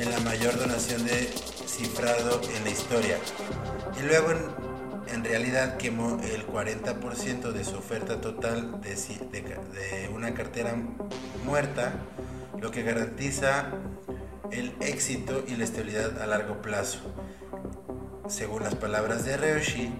en 0.00 0.10
la 0.12 0.20
mayor 0.20 0.56
donación 0.56 1.04
de 1.04 1.28
cifrado 1.66 2.40
en 2.56 2.64
la 2.64 2.70
historia. 2.70 3.18
Y 3.98 4.06
luego 4.06 4.30
en, 5.08 5.24
realidad 5.24 5.76
quemó 5.76 6.20
el 6.22 6.46
40% 6.46 7.52
de 7.52 7.64
su 7.64 7.76
oferta 7.76 8.20
total 8.20 8.80
de 8.80 10.10
una 10.14 10.32
cartera 10.32 10.74
muerta, 11.44 11.94
lo 12.60 12.70
que 12.70 12.82
garantiza 12.82 13.72
el 14.52 14.74
éxito 14.80 15.44
y 15.46 15.56
la 15.56 15.64
estabilidad 15.64 16.20
a 16.22 16.26
largo 16.26 16.60
plazo. 16.62 17.00
Según 18.28 18.62
las 18.62 18.74
palabras 18.74 19.24
de 19.24 19.36
Ryoshi, 19.36 19.90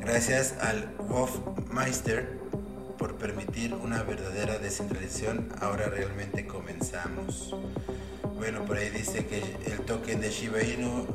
gracias 0.00 0.54
al 0.60 0.94
Wolfmeister 1.08 2.38
por 2.98 3.16
permitir 3.16 3.74
una 3.74 4.02
verdadera 4.02 4.58
descentralización, 4.58 5.48
ahora 5.60 5.86
realmente 5.86 6.46
comenzamos. 6.46 7.54
Bueno, 8.36 8.64
por 8.64 8.76
ahí 8.76 8.90
dice 8.90 9.26
que 9.26 9.42
el 9.66 9.80
token 9.80 10.20
de 10.20 10.30
Shiba 10.30 10.62
Inu 10.62 11.06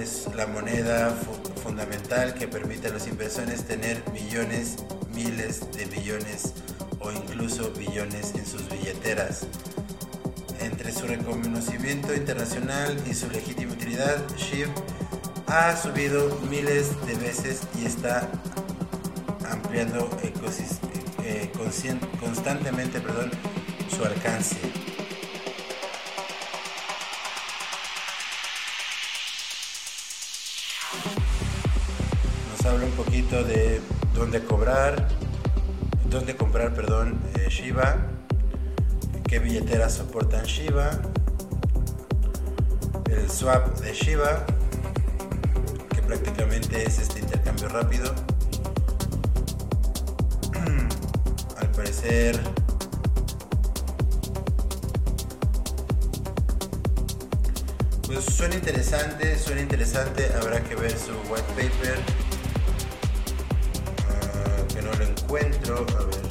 es 0.00 0.28
la 0.34 0.46
moneda 0.46 1.10
fu- 1.10 1.60
fundamental 1.62 2.34
que 2.34 2.46
permite 2.48 2.88
a 2.88 2.90
los 2.90 3.06
inversores 3.06 3.64
tener 3.64 4.02
millones, 4.12 4.76
miles 5.14 5.60
de 5.72 5.86
millones 5.86 6.52
o 7.00 7.10
incluso 7.12 7.70
billones 7.72 8.34
en 8.34 8.44
sus 8.44 8.68
billeteras. 8.68 9.46
Entre 10.60 10.92
su 10.92 11.06
reconocimiento 11.06 12.14
internacional 12.14 12.96
y 13.08 13.14
su 13.14 13.30
legítima 13.30 13.72
utilidad, 13.72 14.24
SHIB 14.36 14.68
ha 15.46 15.76
subido 15.76 16.38
miles 16.50 16.90
de 17.06 17.14
veces 17.14 17.62
y 17.80 17.86
está 17.86 18.28
ampliando 19.50 20.10
eh, 21.24 21.50
constantemente 22.20 23.00
perdón, 23.00 23.30
su 23.94 24.04
alcance. 24.04 24.56
Nos 32.50 32.66
habla 32.66 32.84
un 32.84 32.92
poquito 32.92 33.44
de 33.44 33.80
dónde 34.14 34.42
cobrar, 34.42 35.08
dónde 36.10 36.34
comprar, 36.36 36.74
perdón, 36.74 37.20
eh, 37.36 37.48
qué 39.28 39.38
billeteras 39.38 39.94
soportan 39.94 40.44
Shiba, 40.44 40.90
el 43.10 43.30
swap 43.30 43.78
de 43.78 43.92
Shiba, 43.92 44.46
que 45.94 46.00
prácticamente 46.00 46.82
es 46.82 46.98
este 46.98 47.20
intercambio 47.20 47.68
rápido. 47.68 48.14
Al 51.58 51.70
parecer 51.72 52.40
pues 58.06 58.24
suena 58.24 58.54
interesante, 58.54 59.38
suena 59.38 59.60
interesante, 59.60 60.32
habrá 60.40 60.64
que 60.64 60.74
ver 60.74 60.92
su 60.92 61.12
white 61.30 61.52
paper. 61.54 61.98
Ah, 64.08 64.64
que 64.74 64.80
no 64.80 64.90
lo 64.94 65.04
encuentro, 65.04 65.86
a 65.98 66.04
ver. 66.04 66.27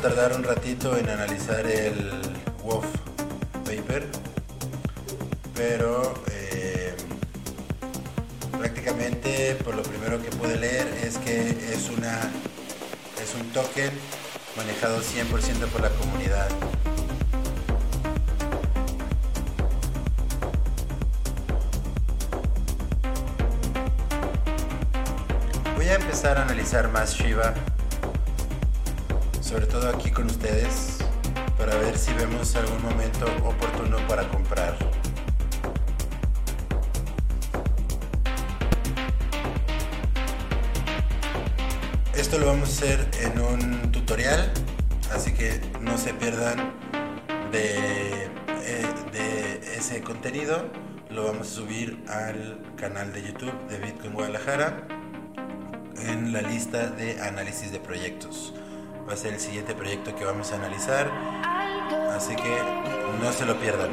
Tardar 0.00 0.32
un 0.34 0.42
ratito 0.44 0.96
en 0.96 1.10
analizar 1.10 1.66
el 1.66 2.29
oportuno 33.44 33.96
para 34.06 34.28
comprar. 34.28 34.76
Esto 42.14 42.38
lo 42.38 42.46
vamos 42.46 42.68
a 42.68 42.72
hacer 42.72 43.08
en 43.22 43.40
un 43.40 43.92
tutorial, 43.92 44.52
así 45.12 45.32
que 45.32 45.60
no 45.80 45.96
se 45.96 46.12
pierdan 46.14 46.72
de, 47.50 48.24
eh, 48.24 48.86
de 49.12 49.76
ese 49.76 50.02
contenido. 50.02 50.68
Lo 51.08 51.24
vamos 51.24 51.48
a 51.48 51.50
subir 51.50 52.04
al 52.08 52.60
canal 52.76 53.12
de 53.12 53.22
YouTube 53.22 53.66
de 53.68 53.78
Bitcoin 53.78 54.12
Guadalajara 54.12 54.86
en 55.96 56.32
la 56.32 56.42
lista 56.42 56.90
de 56.90 57.20
análisis 57.20 57.72
de 57.72 57.80
proyectos. 57.80 58.54
Va 59.08 59.14
a 59.14 59.16
ser 59.16 59.34
el 59.34 59.40
siguiente 59.40 59.74
proyecto 59.74 60.14
que 60.14 60.24
vamos 60.24 60.52
a 60.52 60.56
analizar, 60.56 61.10
así 62.14 62.36
que 62.36 62.58
no 63.22 63.32
se 63.32 63.44
lo 63.44 63.58
pierdan. 63.58 63.92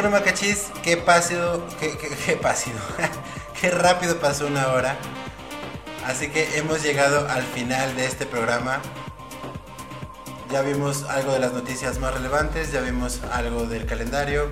Bueno, 0.00 0.10
Macachis, 0.10 0.68
qué 0.84 0.96
pásido, 0.96 1.66
qué, 1.80 1.98
qué, 1.98 2.08
qué 3.60 3.70
rápido 3.72 4.20
pasó 4.20 4.46
una 4.46 4.68
hora. 4.68 4.96
Así 6.06 6.28
que 6.28 6.56
hemos 6.56 6.84
llegado 6.84 7.28
al 7.28 7.42
final 7.42 7.96
de 7.96 8.06
este 8.06 8.24
programa. 8.24 8.80
Ya 10.52 10.62
vimos 10.62 11.02
algo 11.02 11.32
de 11.32 11.40
las 11.40 11.52
noticias 11.52 11.98
más 11.98 12.14
relevantes, 12.14 12.70
ya 12.70 12.80
vimos 12.80 13.22
algo 13.32 13.66
del 13.66 13.86
calendario, 13.86 14.48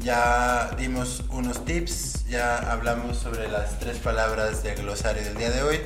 ya 0.00 0.74
dimos 0.76 1.22
unos 1.30 1.64
tips, 1.64 2.26
ya 2.26 2.58
hablamos 2.72 3.18
sobre 3.18 3.46
las 3.46 3.78
tres 3.78 3.98
palabras 3.98 4.64
del 4.64 4.82
glosario 4.82 5.22
del 5.22 5.36
día 5.36 5.50
de 5.50 5.62
hoy. 5.62 5.80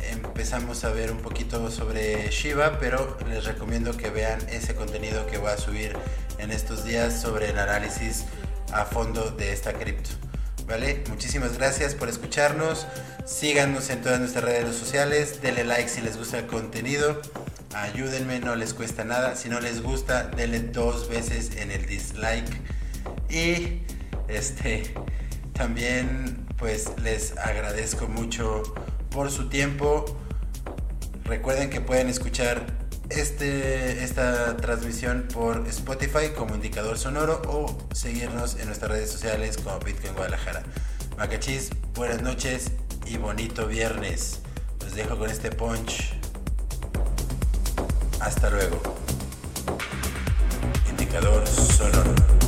Empezamos 0.00 0.84
a 0.84 0.90
ver 0.90 1.10
un 1.12 1.22
poquito 1.22 1.70
sobre 1.70 2.28
Shiba, 2.28 2.78
pero 2.78 3.16
les 3.26 3.46
recomiendo 3.46 3.96
que 3.96 4.10
vean 4.10 4.38
ese 4.50 4.74
contenido 4.74 5.26
que 5.26 5.38
voy 5.38 5.52
a 5.52 5.56
subir 5.56 5.96
en 6.38 6.50
estos 6.50 6.84
días 6.84 7.20
sobre 7.20 7.50
el 7.50 7.58
análisis 7.58 8.24
a 8.72 8.84
fondo 8.84 9.30
de 9.30 9.52
esta 9.52 9.72
cripto. 9.72 10.10
¿Vale? 10.66 11.02
Muchísimas 11.08 11.56
gracias 11.56 11.94
por 11.94 12.08
escucharnos. 12.08 12.86
Síganos 13.24 13.88
en 13.90 14.02
todas 14.02 14.20
nuestras 14.20 14.44
redes 14.44 14.76
sociales. 14.76 15.40
Denle 15.40 15.64
like 15.64 15.88
si 15.88 16.02
les 16.02 16.16
gusta 16.18 16.38
el 16.38 16.46
contenido. 16.46 17.20
Ayúdenme, 17.74 18.40
no 18.40 18.54
les 18.54 18.74
cuesta 18.74 19.04
nada. 19.04 19.34
Si 19.34 19.48
no 19.48 19.60
les 19.60 19.82
gusta, 19.82 20.24
denle 20.24 20.60
dos 20.60 21.08
veces 21.08 21.56
en 21.56 21.70
el 21.70 21.86
dislike. 21.86 22.60
Y 23.30 23.82
este 24.28 24.94
también 25.54 26.46
pues 26.58 26.90
les 27.02 27.36
agradezco 27.38 28.06
mucho 28.06 28.62
por 29.10 29.30
su 29.30 29.48
tiempo. 29.48 30.04
Recuerden 31.24 31.70
que 31.70 31.80
pueden 31.80 32.08
escuchar 32.08 32.66
este, 33.10 34.04
esta 34.04 34.56
transmisión 34.56 35.28
por 35.32 35.66
Spotify 35.68 36.30
como 36.36 36.54
indicador 36.54 36.98
sonoro 36.98 37.42
o 37.48 37.76
seguirnos 37.94 38.56
en 38.56 38.66
nuestras 38.66 38.90
redes 38.90 39.10
sociales 39.10 39.56
como 39.58 39.78
Bitcoin 39.80 40.14
Guadalajara. 40.14 40.62
Macachis, 41.16 41.70
buenas 41.94 42.22
noches 42.22 42.72
y 43.06 43.16
bonito 43.16 43.66
viernes. 43.66 44.40
Los 44.80 44.94
dejo 44.94 45.16
con 45.16 45.30
este 45.30 45.50
punch. 45.50 46.14
Hasta 48.20 48.50
luego. 48.50 48.80
Indicador 50.88 51.46
sonoro. 51.46 52.47